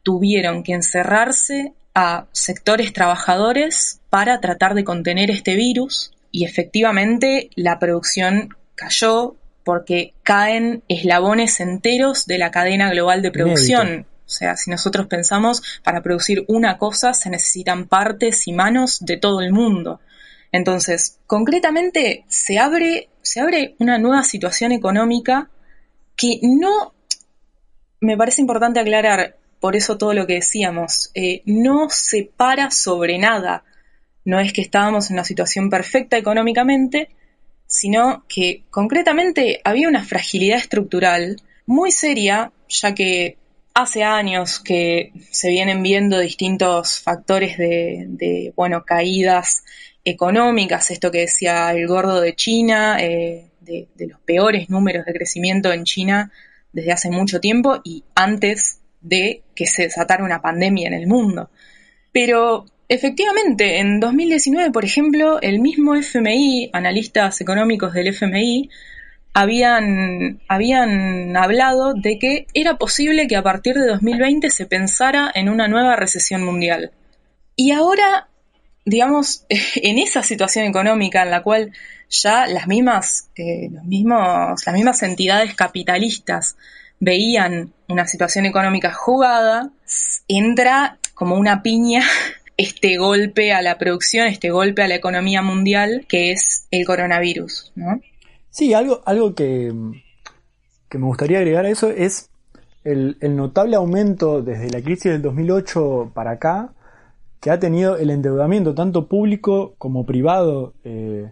tuvieron 0.04 0.64
que 0.64 0.74
encerrarse 0.74 1.74
a 1.94 2.28
sectores 2.32 2.94
trabajadores 2.94 4.00
para 4.10 4.40
tratar 4.40 4.74
de 4.76 4.84
contener 4.84 5.32
este 5.32 5.56
virus 5.56 6.14
y 6.32 6.46
efectivamente 6.46 7.50
la 7.56 7.80
producción 7.80 8.56
cayó 8.76 9.36
porque 9.64 10.14
caen 10.24 10.84
eslabones 10.88 11.60
enteros 11.60 12.26
de 12.26 12.38
la 12.38 12.52
cadena 12.52 12.90
global 12.90 13.22
de 13.22 13.32
producción. 13.32 14.06
O 14.28 14.30
sea, 14.30 14.58
si 14.58 14.70
nosotros 14.70 15.08
pensamos, 15.08 15.64
para 15.84 16.04
producir 16.04 16.44
una 16.50 16.78
cosa 16.78 17.14
se 17.14 17.30
necesitan 17.30 17.88
partes 17.88 18.46
y 18.48 18.52
manos 18.52 19.00
de 19.00 19.16
todo 19.16 19.40
el 19.40 19.54
mundo. 19.54 20.02
Entonces, 20.52 21.20
concretamente 21.28 22.26
se 22.28 22.60
abre, 22.60 23.08
se 23.22 23.40
abre 23.40 23.76
una 23.80 23.98
nueva 23.98 24.24
situación 24.24 24.74
económica 24.74 25.50
que 26.18 26.40
no, 26.42 26.94
me 28.02 28.18
parece 28.18 28.42
importante 28.42 28.82
aclarar, 28.82 29.38
por 29.62 29.78
eso 29.78 29.98
todo 29.98 30.14
lo 30.14 30.28
que 30.28 30.36
decíamos, 30.36 31.10
eh, 31.16 31.42
no 31.46 31.88
se 31.90 32.24
para 32.24 32.70
sobre 32.70 33.18
nada. 33.18 33.64
No 34.26 34.42
es 34.42 34.52
que 34.52 34.62
estábamos 34.62 35.10
en 35.10 35.16
una 35.16 35.24
situación 35.24 35.70
perfecta 35.70 36.18
económicamente, 36.18 37.10
sino 37.66 38.26
que 38.28 38.64
concretamente 38.70 39.62
había 39.64 39.88
una 39.88 40.04
fragilidad 40.04 40.58
estructural 40.58 41.42
muy 41.66 41.92
seria, 41.92 42.52
ya 42.68 42.94
que 42.94 43.38
hace 43.78 44.04
años 44.04 44.60
que 44.60 45.12
se 45.30 45.50
vienen 45.50 45.84
viendo 45.84 46.18
distintos 46.18 47.00
factores 47.00 47.60
de, 47.60 48.52
bueno, 48.56 48.84
caídas 48.84 49.64
económicas, 50.04 50.90
esto 50.90 51.12
que 51.12 51.20
decía 51.20 51.72
el 51.74 51.86
gordo 51.86 52.20
de 52.20 52.36
China, 52.36 52.98
eh, 53.00 53.52
de, 53.62 53.88
los 54.00 54.20
peores 54.22 54.72
números 54.72 55.06
de 55.06 55.14
crecimiento 55.14 55.72
en 55.72 55.84
China 55.84 56.32
desde 56.74 56.92
hace 56.92 57.12
mucho 57.12 57.40
tiempo 57.40 57.80
y 57.84 58.04
antes 58.16 58.80
de 59.02 59.44
que 59.54 59.68
se 59.68 59.84
desatara 59.84 60.24
una 60.24 60.42
pandemia 60.42 60.88
en 60.88 60.96
el 60.96 61.06
mundo. 61.06 61.52
Pero 62.12 62.66
efectivamente, 62.88 63.78
en 63.78 64.00
2019, 64.00 64.72
por 64.72 64.86
ejemplo, 64.86 65.40
el 65.40 65.60
mismo 65.60 65.96
FMI, 65.96 66.72
analistas 66.74 67.42
económicos 67.42 67.94
del 67.94 68.08
FMI, 68.08 68.72
habían, 69.38 70.42
habían 70.48 71.38
hablado 71.38 71.94
de 71.94 72.18
que 72.18 72.48
era 72.56 72.78
posible 72.78 73.28
que 73.28 73.36
a 73.36 73.44
partir 73.44 73.76
de 73.76 73.86
2020 73.86 74.50
se 74.50 74.66
pensara 74.66 75.32
en 75.32 75.48
una 75.48 75.68
nueva 75.68 75.96
recesión 75.96 76.44
mundial. 76.44 76.90
Y 77.56 77.72
ahora, 77.72 78.30
digamos, 78.84 79.46
en 79.76 80.00
esa 80.00 80.24
situación 80.24 80.66
económica 80.66 81.22
en 81.22 81.30
la 81.30 81.44
cual 81.44 81.72
ya 82.10 82.48
las 82.48 82.66
mismas, 82.66 83.30
eh, 83.36 83.70
los 83.72 83.84
mismos, 83.84 84.66
las 84.66 84.74
mismas 84.74 85.04
entidades 85.04 85.54
capitalistas 85.54 86.58
veían 87.00 87.74
una 87.88 88.08
situación 88.08 88.48
económica 88.48 88.92
jugada, 88.92 89.70
entra 90.28 90.98
como 91.14 91.36
una 91.36 91.62
piña 91.62 92.02
este 92.58 92.98
golpe 92.98 93.54
a 93.54 93.62
la 93.62 93.78
producción, 93.78 94.26
este 94.26 94.50
golpe 94.50 94.82
a 94.82 94.88
la 94.88 94.96
economía 94.96 95.44
mundial, 95.44 96.08
que 96.10 96.32
es 96.32 96.66
el 96.72 96.88
coronavirus, 96.88 97.72
¿no? 97.76 98.02
Sí, 98.58 98.74
algo, 98.74 99.02
algo 99.06 99.36
que, 99.36 99.72
me 99.72 101.06
gustaría 101.06 101.38
agregar 101.38 101.68
a 101.68 101.70
eso 101.70 101.92
es 101.92 102.32
el, 102.84 103.16
notable 103.36 103.76
aumento 103.76 104.42
desde 104.42 104.72
la 104.72 104.82
crisis 104.82 105.12
del 105.12 105.22
2008 105.22 106.10
para 106.16 106.32
acá 106.32 106.74
que 107.40 107.52
ha 107.52 107.60
tenido 107.60 107.98
el 107.98 108.10
endeudamiento 108.10 108.74
tanto 108.74 109.08
público 109.08 109.76
como 109.78 110.08
privado 110.08 110.74
eh, 110.84 111.32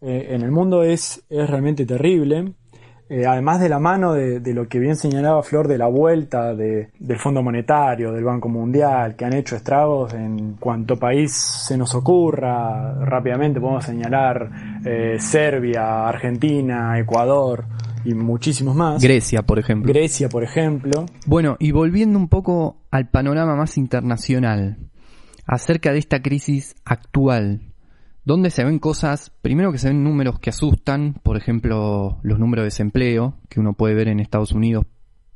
eh, 0.00 0.26
en 0.30 0.42
el 0.42 0.50
mundo 0.50 0.82
es, 0.82 1.22
es 1.30 1.48
realmente 1.48 1.86
terrible. 1.86 2.52
Eh, 3.08 3.24
además 3.24 3.60
de 3.60 3.68
la 3.68 3.78
mano 3.78 4.14
de, 4.14 4.40
lo 4.52 4.66
que 4.66 4.80
bien 4.80 4.96
señalaba 4.96 5.40
Flor 5.44 5.68
de 5.68 5.78
la 5.78 5.86
vuelta 5.86 6.54
del 6.54 7.18
Fondo 7.18 7.40
Monetario, 7.40 8.12
del 8.12 8.24
Banco 8.24 8.48
Mundial, 8.48 9.14
que 9.14 9.24
han 9.24 9.34
hecho 9.34 9.54
estragos 9.54 10.12
en 10.14 10.54
cuanto 10.54 10.96
país 10.96 11.32
se 11.32 11.76
nos 11.76 11.94
ocurra, 11.94 12.94
rápidamente 13.04 13.60
podemos 13.60 13.84
señalar 13.84 14.50
eh, 14.84 15.16
Serbia, 15.20 16.08
Argentina, 16.08 16.98
Ecuador 16.98 17.64
y 18.04 18.12
muchísimos 18.14 18.74
más. 18.74 19.00
Grecia, 19.00 19.42
por 19.42 19.60
ejemplo. 19.60 19.92
Grecia, 19.92 20.28
por 20.28 20.42
ejemplo. 20.42 21.06
Bueno, 21.26 21.56
y 21.60 21.70
volviendo 21.70 22.18
un 22.18 22.28
poco 22.28 22.82
al 22.90 23.08
panorama 23.08 23.54
más 23.54 23.78
internacional, 23.78 24.78
acerca 25.46 25.92
de 25.92 26.00
esta 26.00 26.22
crisis 26.22 26.74
actual, 26.84 27.60
donde 28.26 28.50
se 28.50 28.64
ven 28.64 28.80
cosas, 28.80 29.30
primero 29.40 29.70
que 29.70 29.78
se 29.78 29.86
ven 29.86 30.02
números 30.02 30.40
que 30.40 30.50
asustan, 30.50 31.14
por 31.22 31.36
ejemplo 31.36 32.18
los 32.22 32.40
números 32.40 32.64
de 32.64 32.66
desempleo, 32.66 33.38
que 33.48 33.60
uno 33.60 33.74
puede 33.74 33.94
ver 33.94 34.08
en 34.08 34.18
Estados 34.18 34.50
Unidos 34.50 34.84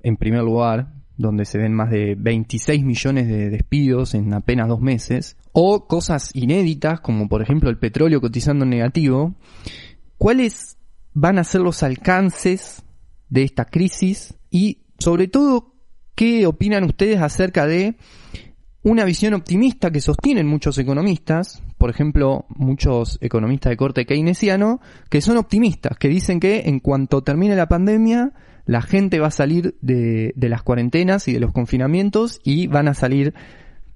en 0.03 0.17
primer 0.17 0.43
lugar, 0.43 0.93
donde 1.17 1.45
se 1.45 1.59
ven 1.59 1.73
más 1.73 1.91
de 1.91 2.17
26 2.19 2.85
millones 2.85 3.29
de 3.29 3.49
despidos 3.49 4.15
en 4.15 4.35
apenas 4.35 4.67
dos 4.67 4.81
meses, 4.81 5.37
o 5.53 5.87
cosas 5.87 6.35
inéditas, 6.35 7.01
como 7.01 7.29
por 7.29 7.43
ejemplo 7.43 7.71
el 7.71 7.79
petróleo 7.79 8.21
cotizando 8.21 8.67
negativo, 8.67 9.37
¿cuáles 10.19 10.77
van 11.15 11.39
a 11.39 11.45
ser 11.45 11.61
los 11.61 11.85
alcances 11.85 12.83
de 13.29 13.45
esta 13.45 13.67
crisis? 13.67 14.35
Y 14.51 14.83
sobre 14.99 15.29
todo, 15.29 15.77
¿qué 16.17 16.45
opinan 16.45 16.83
ustedes 16.83 17.21
acerca 17.21 17.67
de 17.67 17.95
una 18.83 19.05
visión 19.05 19.35
optimista 19.35 19.91
que 19.91 20.01
sostienen 20.01 20.47
muchos 20.47 20.79
economistas, 20.79 21.63
por 21.77 21.91
ejemplo, 21.91 22.47
muchos 22.49 23.19
economistas 23.21 23.71
de 23.71 23.77
corte 23.77 24.07
keynesiano, 24.07 24.81
que 25.11 25.21
son 25.21 25.37
optimistas, 25.37 25.99
que 25.99 26.09
dicen 26.09 26.41
que 26.41 26.63
en 26.67 26.81
cuanto 26.81 27.23
termine 27.23 27.57
la 27.57 27.69
pandemia, 27.69 28.33
la 28.65 28.81
gente 28.81 29.21
va 29.21 29.29
a 29.29 29.33
salir 29.33 29.77
de, 29.83 30.33
las 30.37 30.63
cuarentenas 30.63 31.29
y 31.29 31.33
de 31.33 31.41
los 31.41 31.53
confinamientos 31.53 32.41
y 32.43 32.69
van 32.69 32.89
a 32.89 32.95
salir, 32.95 33.35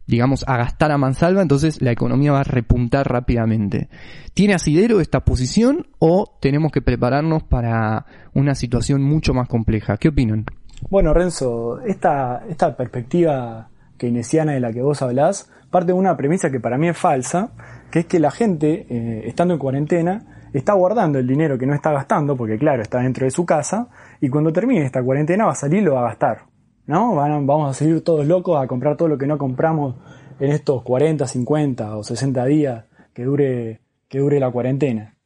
digamos, 0.07 0.45
a 0.47 0.59
gastar 0.59 0.93
a 0.93 0.99
mansalva, 0.99 1.41
entonces 1.41 1.81
la 1.81 1.93
economía 1.93 2.33
va 2.33 2.41
a 2.41 2.45
repuntar 2.45 3.11
rápidamente. 3.11 3.89
¿Tiene 4.35 4.53
asidero 4.53 5.01
esta 5.01 5.21
posición 5.25 5.87
o 5.99 6.37
tenemos 6.41 6.73
que 6.73 6.83
prepararnos 6.83 7.43
para 7.43 8.05
una 8.35 8.55
situación 8.55 9.03
mucho 9.03 9.33
más 9.33 9.49
compleja? 9.49 9.97
¿Qué 9.97 10.09
opinan? 10.09 10.45
Bueno, 10.91 11.15
Renzo, 11.15 11.81
esta, 11.81 12.45
esta 12.51 12.77
perspectiva 12.77 13.71
keynesiana 14.05 14.53
de 14.53 14.61
la 14.61 14.71
que 14.71 14.83
vos 14.83 15.01
hablás, 15.01 15.51
parte 15.71 15.89
de 15.89 15.93
una 15.95 16.15
premisa 16.15 16.51
que 16.51 16.61
para 16.61 16.77
mí 16.77 16.89
es 16.89 16.99
falsa, 16.99 17.53
que 17.91 18.01
es 18.01 18.07
que 18.07 18.21
la 18.21 18.31
gente, 18.31 18.87
eh, 18.91 19.23
estando 19.27 19.55
en 19.55 19.61
cuarentena, 19.61 20.49
está 20.53 20.75
guardando 20.75 21.19
el 21.19 21.27
dinero 21.27 21.57
que 21.57 21.65
no 21.65 21.75
está 21.75 21.91
gastando, 21.91 22.37
porque 22.37 22.59
claro, 22.59 22.83
está 22.83 22.99
dentro 23.01 23.25
de 23.25 23.31
su 23.31 23.47
casa, 23.47 23.89
y 24.21 24.29
cuando 24.29 24.53
termine 24.53 24.85
esta 24.85 25.03
cuarentena 25.03 25.47
va 25.47 25.53
a 25.53 25.55
salir 25.55 25.81
y 25.81 25.85
lo 25.87 25.95
va 25.95 26.01
a 26.01 26.09
gastar. 26.09 26.43
¿No? 26.87 27.15
vamos 27.15 27.71
a 27.71 27.73
salir 27.73 28.05
todos 28.05 28.27
locos 28.27 28.63
a 28.63 28.67
comprar 28.67 28.95
todo 28.95 29.09
lo 29.09 29.17
que 29.17 29.27
no 29.27 29.39
compramos 29.39 29.95
en 30.39 30.51
estos 30.51 30.83
40, 30.83 31.27
50 31.27 31.97
o 31.97 32.05
60 32.05 32.45
días 32.45 32.85
que 33.15 33.25
dure, 33.25 33.81
que 34.07 34.19
dure 34.19 34.39
la 34.39 34.51
cuarentena. 34.51 35.17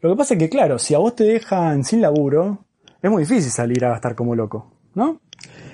Lo 0.00 0.10
que 0.10 0.16
pasa 0.16 0.34
es 0.34 0.40
que, 0.40 0.48
claro, 0.48 0.76
si 0.80 0.94
a 0.94 0.98
vos 0.98 1.14
te 1.14 1.22
dejan 1.22 1.84
sin 1.84 2.00
laburo, 2.00 2.64
es 3.00 3.10
muy 3.12 3.22
difícil 3.22 3.52
salir 3.52 3.84
a 3.84 3.90
gastar 3.90 4.16
como 4.16 4.34
loco, 4.34 4.72
¿no? 4.96 5.20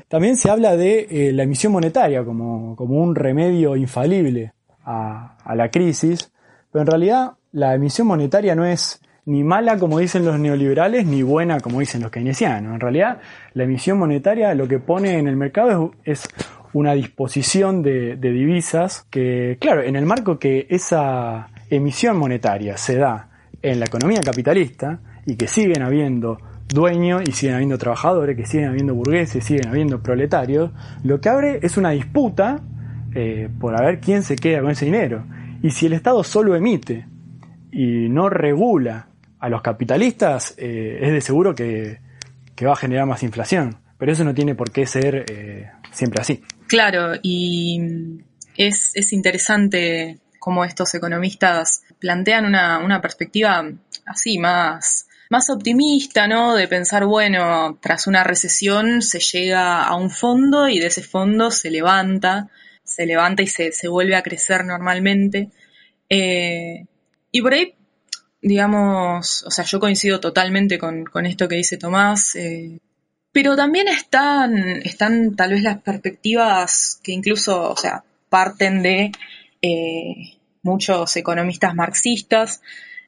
También 0.08 0.36
se 0.36 0.50
habla 0.50 0.76
de 0.76 1.06
eh, 1.10 1.32
la 1.32 1.44
emisión 1.44 1.72
monetaria 1.72 2.24
como, 2.24 2.76
como 2.76 3.02
un 3.02 3.14
remedio 3.14 3.76
infalible 3.76 4.52
a, 4.84 5.36
la 5.54 5.70
crisis, 5.70 6.32
pero 6.70 6.82
en 6.82 6.86
realidad 6.86 7.32
la 7.52 7.74
emisión 7.74 8.06
monetaria 8.06 8.54
no 8.54 8.64
es 8.64 9.00
ni 9.26 9.42
mala 9.42 9.78
como 9.78 9.98
dicen 9.98 10.24
los 10.24 10.38
neoliberales, 10.38 11.06
ni 11.06 11.22
buena 11.22 11.60
como 11.60 11.80
dicen 11.80 12.02
los 12.02 12.10
keynesianos. 12.10 12.74
En 12.74 12.80
realidad 12.80 13.20
la 13.54 13.64
emisión 13.64 13.98
monetaria 13.98 14.54
lo 14.54 14.68
que 14.68 14.78
pone 14.78 15.18
en 15.18 15.28
el 15.28 15.36
mercado 15.36 15.92
es, 16.04 16.28
una 16.74 16.92
disposición 16.94 17.82
de 17.82 18.16
divisas 18.16 19.06
que, 19.08 19.56
claro, 19.60 19.82
en 19.82 19.94
el 19.94 20.06
marco 20.06 20.40
que 20.40 20.66
esa 20.68 21.48
emisión 21.70 22.16
monetaria 22.16 22.76
se 22.76 22.96
da 22.96 23.30
en 23.62 23.78
la 23.78 23.86
economía 23.86 24.20
capitalista 24.20 25.00
y 25.24 25.36
que 25.36 25.46
siguen 25.46 25.82
habiendo 25.82 26.36
dueños 26.68 27.22
y 27.26 27.32
siguen 27.32 27.56
habiendo 27.56 27.78
trabajadores, 27.78 28.36
que 28.36 28.46
siguen 28.46 28.68
habiendo 28.68 28.94
burgueses, 28.94 29.44
siguen 29.44 29.68
habiendo 29.68 30.02
proletarios, 30.02 30.70
lo 31.02 31.20
que 31.20 31.28
abre 31.28 31.60
es 31.62 31.76
una 31.76 31.90
disputa 31.90 32.62
eh, 33.14 33.48
por 33.60 33.76
a 33.76 33.84
ver 33.84 34.00
quién 34.00 34.22
se 34.22 34.36
queda 34.36 34.60
con 34.60 34.70
ese 34.70 34.86
dinero. 34.86 35.24
Y 35.62 35.70
si 35.70 35.86
el 35.86 35.92
Estado 35.92 36.22
solo 36.24 36.56
emite 36.56 37.06
y 37.70 38.08
no 38.08 38.28
regula 38.28 39.08
a 39.38 39.48
los 39.48 39.62
capitalistas, 39.62 40.54
eh, 40.58 40.98
es 41.00 41.12
de 41.12 41.20
seguro 41.20 41.54
que, 41.54 42.00
que, 42.54 42.66
va 42.66 42.72
a 42.72 42.76
generar 42.76 43.06
más 43.06 43.22
inflación. 43.22 43.76
Pero 43.98 44.12
eso 44.12 44.24
no 44.24 44.34
tiene 44.34 44.54
por 44.54 44.70
qué 44.70 44.86
ser 44.86 45.24
eh, 45.30 45.70
siempre 45.92 46.20
así. 46.20 46.42
Claro, 46.66 47.12
y 47.22 47.80
es, 48.56 48.92
es 48.94 49.12
interesante 49.12 50.18
cómo 50.38 50.64
estos 50.64 50.94
economistas 50.94 51.84
plantean 51.98 52.46
una, 52.46 52.78
una 52.78 53.00
perspectiva 53.00 53.64
así, 54.06 54.38
más, 54.38 55.06
más 55.30 55.50
optimista, 55.50 56.26
¿no? 56.28 56.54
De 56.54 56.68
pensar, 56.68 57.06
bueno, 57.06 57.78
tras 57.80 58.06
una 58.06 58.24
recesión 58.24 59.02
se 59.02 59.20
llega 59.20 59.82
a 59.82 59.94
un 59.96 60.10
fondo 60.10 60.68
y 60.68 60.78
de 60.78 60.86
ese 60.86 61.02
fondo 61.02 61.50
se 61.50 61.70
levanta, 61.70 62.48
se 62.82 63.06
levanta 63.06 63.42
y 63.42 63.46
se, 63.46 63.72
se 63.72 63.88
vuelve 63.88 64.16
a 64.16 64.22
crecer 64.22 64.64
normalmente. 64.64 65.50
Eh, 66.08 66.86
y 67.30 67.42
por 67.42 67.54
ahí, 67.54 67.74
digamos, 68.42 69.42
o 69.44 69.50
sea, 69.50 69.64
yo 69.64 69.80
coincido 69.80 70.20
totalmente 70.20 70.78
con, 70.78 71.04
con 71.04 71.26
esto 71.26 71.48
que 71.48 71.56
dice 71.56 71.78
Tomás, 71.78 72.34
eh, 72.36 72.78
pero 73.32 73.56
también 73.56 73.88
están, 73.88 74.56
están 74.84 75.34
tal 75.34 75.50
vez 75.50 75.62
las 75.62 75.82
perspectivas 75.82 77.00
que 77.02 77.12
incluso, 77.12 77.70
o 77.70 77.76
sea, 77.76 78.04
parten 78.28 78.82
de 78.82 79.10
eh, 79.62 80.38
muchos 80.62 81.16
economistas 81.16 81.74
marxistas 81.74 82.60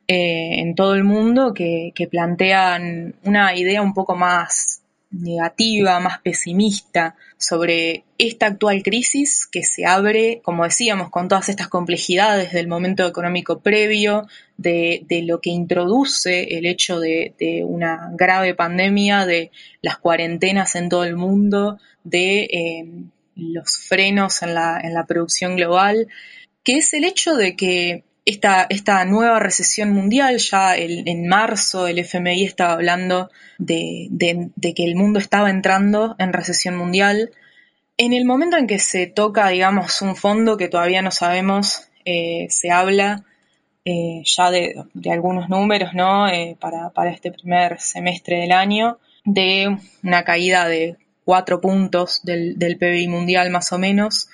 eh, 0.08 0.60
en 0.60 0.74
todo 0.74 0.94
el 0.94 1.04
mundo 1.04 1.52
que, 1.52 1.92
que, 1.94 2.06
plantean 2.06 3.14
una 3.24 3.56
idea 3.56 3.82
un 3.82 3.94
poco 3.94 4.14
más 4.14 4.82
negativa, 5.10 6.00
más 6.00 6.20
pesimista 6.20 7.16
sobre 7.38 8.04
esta 8.18 8.46
actual 8.46 8.82
crisis 8.82 9.46
que 9.46 9.62
se 9.62 9.84
abre, 9.84 10.40
como 10.42 10.64
decíamos, 10.64 11.10
con 11.10 11.28
todas 11.28 11.48
estas 11.48 11.68
complejidades 11.68 12.52
del 12.52 12.68
momento 12.68 13.06
económico 13.06 13.60
previo, 13.60 14.26
de, 14.56 15.04
de 15.08 15.22
lo 15.22 15.40
que 15.40 15.50
introduce 15.50 16.56
el 16.56 16.66
hecho 16.66 16.98
de, 16.98 17.34
de, 17.38 17.64
una 17.64 18.10
grave 18.12 18.54
pandemia, 18.54 19.26
de 19.26 19.50
las 19.82 19.98
cuarentenas 19.98 20.74
en 20.76 20.88
todo 20.88 21.04
el 21.04 21.16
mundo, 21.16 21.78
de 22.04 22.44
eh, 22.44 22.86
los 23.34 23.76
frenos 23.76 24.42
en 24.42 24.54
la, 24.54 24.80
en 24.82 24.94
la 24.94 25.06
producción 25.06 25.56
global, 25.56 26.08
que 26.64 26.78
es 26.78 26.94
el 26.94 27.04
hecho 27.04 27.36
de 27.36 27.54
que 27.54 28.04
esta, 28.26 28.66
esta 28.68 29.04
nueva 29.04 29.38
recesión 29.38 29.92
mundial, 29.92 30.38
ya 30.38 30.76
el, 30.76 31.06
en 31.06 31.28
marzo 31.28 31.86
el 31.86 32.00
FMI 32.00 32.44
estaba 32.44 32.72
hablando 32.72 33.30
de, 33.56 34.08
de, 34.10 34.74
que 34.74 34.84
el 34.84 34.96
mundo 34.96 35.20
estaba 35.20 35.48
entrando 35.48 36.16
en 36.18 36.32
recesión 36.32 36.76
mundial. 36.76 37.30
En 37.96 38.12
el 38.12 38.24
momento 38.24 38.56
en 38.56 38.66
que 38.66 38.80
se 38.80 39.06
toca, 39.06 39.48
digamos, 39.48 40.02
un 40.02 40.16
fondo 40.16 40.56
que 40.56 40.68
todavía 40.68 41.02
no 41.02 41.12
sabemos, 41.12 41.88
eh, 42.04 42.48
se 42.50 42.72
habla 42.72 43.24
eh, 43.84 44.22
ya 44.24 44.50
de, 44.50 44.74
de, 44.92 45.12
algunos 45.12 45.48
números, 45.48 45.94
¿no? 45.94 46.28
Eh, 46.28 46.56
para, 46.60 46.90
para 46.90 47.10
este 47.10 47.30
primer 47.30 47.78
semestre 47.80 48.40
del 48.40 48.50
año, 48.50 48.98
de 49.24 49.78
una 50.02 50.24
caída 50.24 50.66
de 50.66 50.96
cuatro 51.24 51.60
puntos 51.60 52.22
del, 52.24 52.58
del 52.58 52.76
PBI 52.76 53.06
mundial 53.06 53.50
más 53.50 53.72
o 53.72 53.78
menos, 53.78 54.28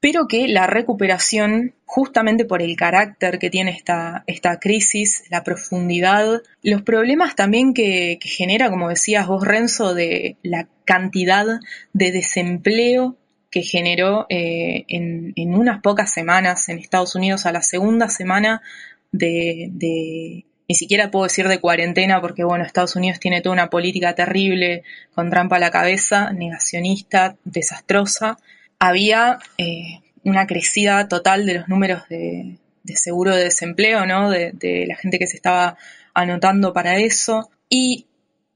pero 0.00 0.28
que 0.28 0.46
la 0.46 0.66
recuperación, 0.66 1.74
justamente 1.84 2.44
por 2.44 2.62
el 2.62 2.76
carácter 2.76 3.38
que 3.38 3.50
tiene 3.50 3.72
esta, 3.72 4.22
esta 4.26 4.60
crisis, 4.60 5.24
la 5.30 5.42
profundidad, 5.42 6.42
los 6.62 6.82
problemas 6.82 7.34
también 7.34 7.74
que, 7.74 8.18
que 8.20 8.28
genera, 8.28 8.70
como 8.70 8.88
decías 8.88 9.26
vos, 9.26 9.44
Renzo, 9.44 9.94
de 9.94 10.36
la 10.42 10.68
cantidad 10.84 11.46
de 11.92 12.12
desempleo 12.12 13.16
que 13.50 13.62
generó 13.62 14.26
eh, 14.28 14.84
en, 14.88 15.32
en, 15.34 15.54
unas 15.54 15.80
pocas 15.80 16.12
semanas 16.12 16.68
en 16.68 16.78
Estados 16.78 17.14
Unidos 17.14 17.46
a 17.46 17.52
la 17.52 17.62
segunda 17.62 18.08
semana 18.08 18.62
de, 19.10 19.68
de, 19.72 20.44
ni 20.68 20.74
siquiera 20.74 21.10
puedo 21.10 21.24
decir 21.24 21.48
de 21.48 21.60
cuarentena 21.60 22.20
porque 22.20 22.44
bueno, 22.44 22.64
Estados 22.64 22.94
Unidos 22.94 23.20
tiene 23.20 23.40
toda 23.40 23.54
una 23.54 23.70
política 23.70 24.14
terrible 24.14 24.82
con 25.14 25.30
trampa 25.30 25.56
a 25.56 25.60
la 25.60 25.70
cabeza, 25.70 26.30
negacionista, 26.32 27.36
desastrosa, 27.44 28.36
había 28.78 29.38
eh, 29.56 30.00
una 30.24 30.46
crecida 30.46 31.08
total 31.08 31.46
de 31.46 31.54
los 31.54 31.68
números 31.68 32.02
de, 32.08 32.58
seguro 32.94 33.34
de 33.34 33.44
desempleo, 33.44 34.06
¿no? 34.06 34.30
De, 34.30 34.84
la 34.86 34.96
gente 34.96 35.18
que 35.18 35.26
se 35.26 35.36
estaba 35.36 35.76
anotando 36.14 36.72
para 36.72 36.98
eso. 36.98 37.50
Y 37.68 38.06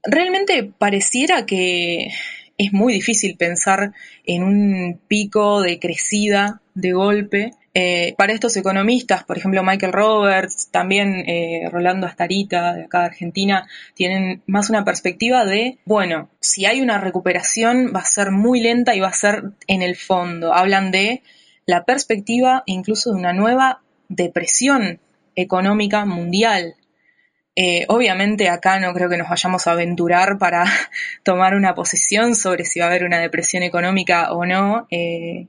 realmente 0.03 0.63
pareciera 0.77 1.45
que 1.45 2.09
es 2.57 2.73
muy 2.73 2.93
difícil 2.93 3.35
pensar 3.37 3.93
en 4.25 4.43
un 4.43 4.99
pico 5.07 5.61
de 5.61 5.79
crecida 5.79 6.61
de 6.73 6.93
golpe 6.93 7.51
eh, 7.75 8.13
para 8.17 8.33
estos 8.33 8.55
economistas, 8.55 9.23
por 9.23 9.37
ejemplo 9.37 9.63
Michael 9.63 9.93
Roberts, 9.93 10.69
también 10.69 11.23
eh, 11.27 11.67
Rolando 11.71 12.05
Astarita 12.05 12.75
de 12.75 12.83
acá 12.83 12.99
de 12.99 13.05
Argentina, 13.05 13.67
tienen 13.95 14.43
más 14.45 14.69
una 14.69 14.85
perspectiva 14.85 15.43
de, 15.43 15.79
bueno, 15.85 16.29
si 16.39 16.65
hay 16.67 16.81
una 16.81 16.99
recuperación 16.99 17.91
va 17.95 18.01
a 18.01 18.05
ser 18.05 18.31
muy 18.31 18.61
lenta 18.61 18.93
y 18.95 18.99
va 18.99 19.07
a 19.07 19.13
ser 19.13 19.53
en 19.65 19.81
el 19.81 19.95
fondo. 19.95 20.53
Hablan 20.53 20.91
de 20.91 21.23
la 21.65 21.83
perspectiva 21.83 22.61
incluso 22.67 23.11
de 23.11 23.17
una 23.17 23.33
nueva 23.33 23.81
depresión 24.07 24.99
económica 25.35 26.05
mundial. 26.05 26.75
Eh, 27.55 27.85
obviamente 27.87 28.49
acá 28.49 28.79
no 28.79 28.93
creo 28.93 29.09
que 29.09 29.17
nos 29.17 29.29
vayamos 29.29 29.67
a 29.67 29.71
aventurar 29.71 30.37
para 30.37 30.65
tomar 31.23 31.55
una 31.55 31.73
posición 31.73 32.35
sobre 32.35 32.65
si 32.65 32.79
va 32.79 32.85
a 32.85 32.89
haber 32.89 33.03
una 33.03 33.19
depresión 33.19 33.63
económica 33.63 34.31
o 34.31 34.45
no. 34.45 34.87
Eh, 34.91 35.47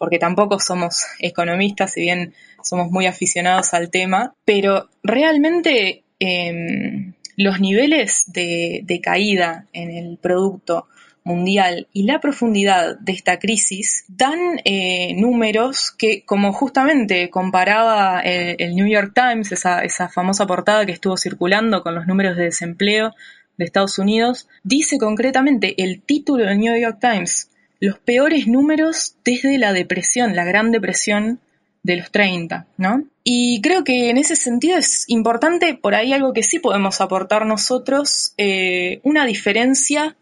porque 0.00 0.18
tampoco 0.18 0.58
somos 0.58 1.04
economistas, 1.18 1.92
si 1.92 2.00
bien 2.00 2.32
somos 2.62 2.90
muy 2.90 3.04
aficionados 3.04 3.74
al 3.74 3.90
tema, 3.90 4.34
pero 4.46 4.88
realmente 5.02 6.04
eh, 6.18 7.12
los 7.36 7.60
niveles 7.60 8.24
de, 8.28 9.00
caída 9.02 9.66
en 9.74 9.90
el 9.90 10.16
producto 10.16 10.86
mundial 11.22 11.86
y 11.92 12.04
la 12.04 12.18
profundidad 12.18 12.98
de 12.98 13.12
esta 13.12 13.38
crisis 13.38 14.06
dan 14.08 14.62
eh, 14.64 15.12
números 15.16 15.90
que, 15.90 16.24
como 16.24 16.54
justamente 16.54 17.28
comparaba 17.28 18.20
el, 18.20 18.74
New 18.74 18.86
York 18.86 19.12
Times, 19.14 19.52
esa 19.52 20.08
famosa 20.08 20.46
portada 20.46 20.86
que 20.86 20.92
estuvo 20.92 21.18
circulando 21.18 21.82
con 21.82 21.94
los 21.94 22.06
números 22.06 22.38
de 22.38 22.44
desempleo 22.44 23.12
de 23.58 23.66
Estados 23.66 23.98
Unidos, 23.98 24.48
dice 24.62 24.96
concretamente 24.96 25.74
el 25.82 26.00
título 26.00 26.46
del 26.46 26.58
New 26.58 26.74
York 26.80 26.96
Times 27.02 27.49
los 27.80 27.98
peores 27.98 28.46
números 28.46 29.16
desde 29.24 29.58
la 29.58 29.72
depresión, 29.72 30.36
la 30.36 30.44
gran 30.44 30.70
depresión 30.70 31.40
de 31.82 31.96
los 31.96 32.10
30, 32.10 32.66
¿no? 32.76 33.04
Y 33.24 33.62
creo 33.62 33.84
que 33.84 34.10
en 34.10 34.18
ese 34.18 34.36
sentido 34.36 34.76
es 34.76 35.04
importante, 35.08 35.74
por 35.74 35.94
ahí 35.94 36.12
algo 36.12 36.34
que 36.34 36.42
sí 36.42 36.58
podemos 36.58 37.00
aportar 37.00 37.46
nosotros, 37.46 38.34
eh, 38.36 39.00
una 39.02 39.24
diferencia, 39.24 40.16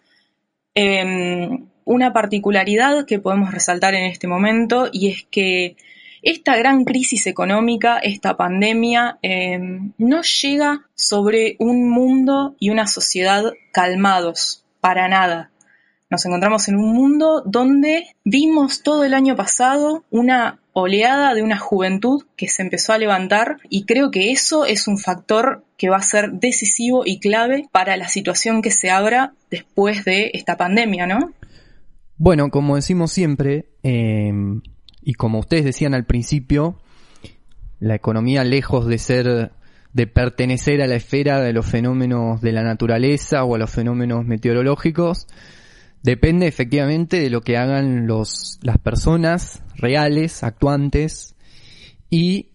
eh, 0.75 1.49
una 1.85 2.13
particularidad 2.13 3.07
que 3.07 3.19
podemos 3.19 3.53
resaltar 3.53 3.95
en 3.95 4.05
este 4.05 4.29
momento, 4.29 4.89
y 4.93 5.09
es 5.09 5.27
que 5.31 5.77
esta 6.23 6.57
gran 6.57 6.85
crisis 6.85 7.27
económica, 7.27 7.99
esta 7.99 8.37
pandemia, 8.37 9.19
eh, 9.23 9.59
no 9.99 10.23
llega 10.23 10.87
sobre 10.95 11.57
un 11.59 11.89
mundo 11.89 12.55
y 12.61 12.71
una 12.71 12.87
sociedad 12.87 13.53
calmados, 13.73 14.65
para 14.81 15.09
nada. 15.09 15.51
Nos 16.11 16.25
encontramos 16.25 16.69
en 16.69 16.77
un 16.77 16.95
mundo 16.95 17.43
donde 17.45 18.07
vimos 18.25 18.83
todo 18.83 19.05
el 19.05 19.13
año 19.13 19.37
pasado 19.37 20.05
una 20.11 20.59
oleada 20.73 21.35
de 21.35 21.43
una 21.43 21.59
juventud 21.59 22.25
que 22.35 22.49
se 22.49 22.63
empezó 22.63 22.95
a 22.95 22.99
levantar 22.99 23.59
y 23.69 23.85
creo 23.85 24.11
que 24.11 24.31
eso 24.31 24.65
es 24.65 24.89
un 24.89 24.97
factor 24.97 25.65
que 25.77 25.91
va 25.91 25.97
a 25.97 26.03
ser 26.03 26.33
decisivo 26.33 27.03
y 27.05 27.21
clave 27.21 27.69
para 27.73 27.97
la 27.99 28.09
situación 28.09 28.63
que 28.63 28.71
se 28.71 28.91
abra 28.91 29.35
después 29.51 30.05
de 30.07 30.31
esta 30.33 30.57
pandemia, 30.57 31.07
¿no? 31.07 31.33
Bueno, 32.17 32.51
como 32.51 32.77
decimos 32.77 33.13
siempre, 33.13 33.67
eh, 33.83 34.33
y 35.03 35.15
como 35.15 35.41
ustedes 35.41 35.65
decían 35.65 35.93
al 35.93 36.07
principio, 36.07 36.81
la 37.81 37.95
economía 37.95 38.45
lejos 38.45 38.87
de 38.87 38.99
ser 38.99 39.53
de 39.93 40.07
pertenecer 40.07 40.81
a 40.81 40.87
la 40.87 40.97
esfera 40.97 41.41
de 41.41 41.53
los 41.53 41.67
fenómenos 41.67 42.41
de 42.41 42.53
la 42.53 42.63
naturaleza 42.63 43.45
o 43.45 43.55
a 43.55 43.59
los 43.59 43.71
fenómenos 43.71 44.25
meteorológicos. 44.25 45.27
Depende 46.03 46.47
efectivamente 46.47 47.21
de 47.21 47.31
lo 47.31 47.41
que 47.41 47.57
hagan 47.57 48.07
los, 48.07 48.59
las 48.63 48.79
personas 48.79 49.63
reales, 49.77 50.43
actuantes, 50.43 51.35
y 52.11 52.51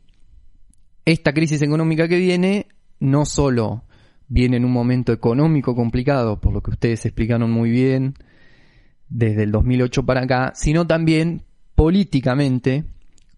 esta 1.06 1.34
crisis 1.34 1.62
económica 1.62 2.08
que 2.08 2.18
viene 2.18 2.68
no 3.00 3.26
solo 3.26 3.84
viene 4.28 4.58
en 4.58 4.66
un 4.66 4.72
momento 4.72 5.12
económico 5.12 5.76
complicado, 5.76 6.40
por 6.40 6.54
lo 6.54 6.62
que 6.62 6.72
ustedes 6.72 7.06
explicaron 7.06 7.52
muy 7.52 7.70
bien, 7.70 8.16
desde 9.10 9.44
el 9.44 9.52
2008 9.52 10.06
para 10.06 10.22
acá, 10.24 10.54
sino 10.56 10.88
también 10.88 11.44
políticamente 11.76 12.86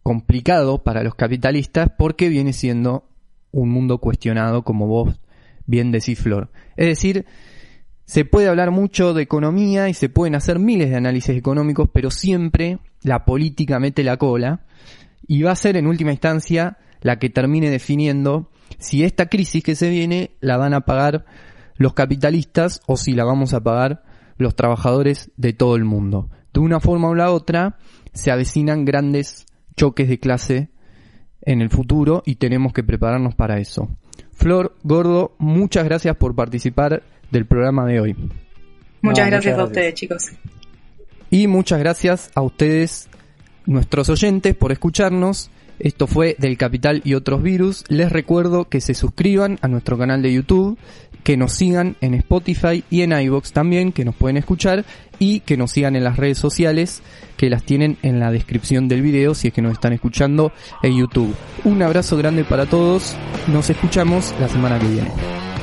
complicado 0.03 0.83
para 0.83 1.03
los 1.03 1.15
capitalistas 1.15 1.89
porque 1.97 2.29
viene 2.29 2.53
siendo 2.53 3.09
un 3.51 3.69
mundo 3.69 3.97
cuestionado, 3.97 4.63
como 4.63 4.87
vos 4.87 5.19
bien 5.65 5.91
decís, 5.91 6.19
Flor. 6.19 6.51
Es 6.77 6.87
decir, 6.87 7.25
se 8.05 8.25
puede 8.25 8.47
hablar 8.47 8.71
mucho 8.71 9.13
de 9.13 9.23
economía 9.23 9.89
y 9.89 9.93
se 9.93 10.09
pueden 10.09 10.35
hacer 10.35 10.59
miles 10.59 10.89
de 10.89 10.95
análisis 10.95 11.35
económicos, 11.35 11.89
pero 11.91 12.11
siempre 12.11 12.79
la 13.01 13.25
política 13.25 13.79
mete 13.79 14.03
la 14.03 14.17
cola 14.17 14.61
y 15.27 15.41
va 15.41 15.51
a 15.51 15.55
ser 15.55 15.75
en 15.77 15.87
última 15.87 16.11
instancia 16.11 16.77
la 17.01 17.17
que 17.17 17.29
termine 17.29 17.69
definiendo 17.69 18.51
si 18.77 19.03
esta 19.03 19.27
crisis 19.27 19.63
que 19.63 19.75
se 19.75 19.89
viene 19.89 20.31
la 20.39 20.57
van 20.57 20.73
a 20.73 20.81
pagar 20.81 21.25
los 21.77 21.93
capitalistas 21.93 22.81
o 22.85 22.97
si 22.97 23.13
la 23.13 23.25
vamos 23.25 23.53
a 23.53 23.61
pagar 23.61 24.03
los 24.37 24.55
trabajadores 24.55 25.31
de 25.37 25.53
todo 25.53 25.75
el 25.75 25.83
mundo. 25.83 26.29
De 26.53 26.59
una 26.59 26.79
forma 26.79 27.09
o 27.09 27.15
la 27.15 27.31
otra 27.31 27.77
se 28.13 28.31
avecinan 28.31 28.85
grandes 28.85 29.45
choques 29.75 30.07
de 30.07 30.19
clase 30.19 30.69
en 31.41 31.61
el 31.61 31.69
futuro 31.69 32.23
y 32.25 32.35
tenemos 32.35 32.73
que 32.73 32.83
prepararnos 32.83 33.35
para 33.35 33.59
eso. 33.59 33.89
Flor 34.31 34.75
Gordo, 34.83 35.35
muchas 35.37 35.85
gracias 35.85 36.15
por 36.17 36.35
participar 36.35 37.03
del 37.31 37.45
programa 37.45 37.85
de 37.85 37.99
hoy. 37.99 38.15
Muchas, 39.01 39.27
gracias, 39.27 39.57
a 39.57 39.63
ustedes, 39.63 39.93
chicos. 39.93 40.31
Y 41.29 41.47
muchas 41.47 41.79
gracias 41.79 42.31
a 42.33 42.41
ustedes, 42.41 43.09
nuestros 43.65 44.09
oyentes, 44.09 44.55
por 44.55 44.71
escucharnos. 44.71 45.51
Esto 45.79 46.07
fue 46.07 46.35
del 46.39 46.57
Capital 46.57 47.01
y 47.03 47.13
otros 47.13 47.43
virus. 47.43 47.83
Les 47.89 48.11
recuerdo 48.11 48.69
que 48.69 48.81
se 48.81 48.93
suscriban 48.93 49.59
a 49.61 49.67
nuestro 49.67 49.97
canal 49.97 50.21
de 50.21 50.33
YouTube, 50.33 50.77
que 51.23 51.37
nos 51.37 51.53
sigan 51.53 51.97
en 52.01 52.13
Spotify 52.13 52.83
y 52.89 53.01
en 53.01 53.11
iBox 53.11 53.51
también, 53.51 53.91
que 53.91 54.05
nos 54.05 54.15
pueden 54.15 54.37
escuchar 54.37 54.85
y 55.19 55.41
que 55.41 55.57
nos 55.57 55.71
sigan 55.71 55.95
en 55.95 56.03
las 56.03 56.17
redes 56.17 56.37
sociales, 56.37 57.01
que 57.35 57.49
las 57.49 57.63
tienen 57.63 57.97
en 58.03 58.19
la 58.19 58.31
descripción 58.31 58.87
del 58.87 59.01
video 59.01 59.33
si 59.33 59.49
es 59.49 59.53
que 59.53 59.61
nos 59.61 59.73
están 59.73 59.93
escuchando 59.93 60.53
en 60.83 60.97
YouTube. 60.97 61.35
Un 61.63 61.81
abrazo 61.81 62.15
grande 62.15 62.43
para 62.43 62.65
todos. 62.65 63.15
Nos 63.47 63.69
escuchamos 63.69 64.33
la 64.39 64.47
semana 64.47 64.79
que 64.79 64.87
viene. 64.87 65.54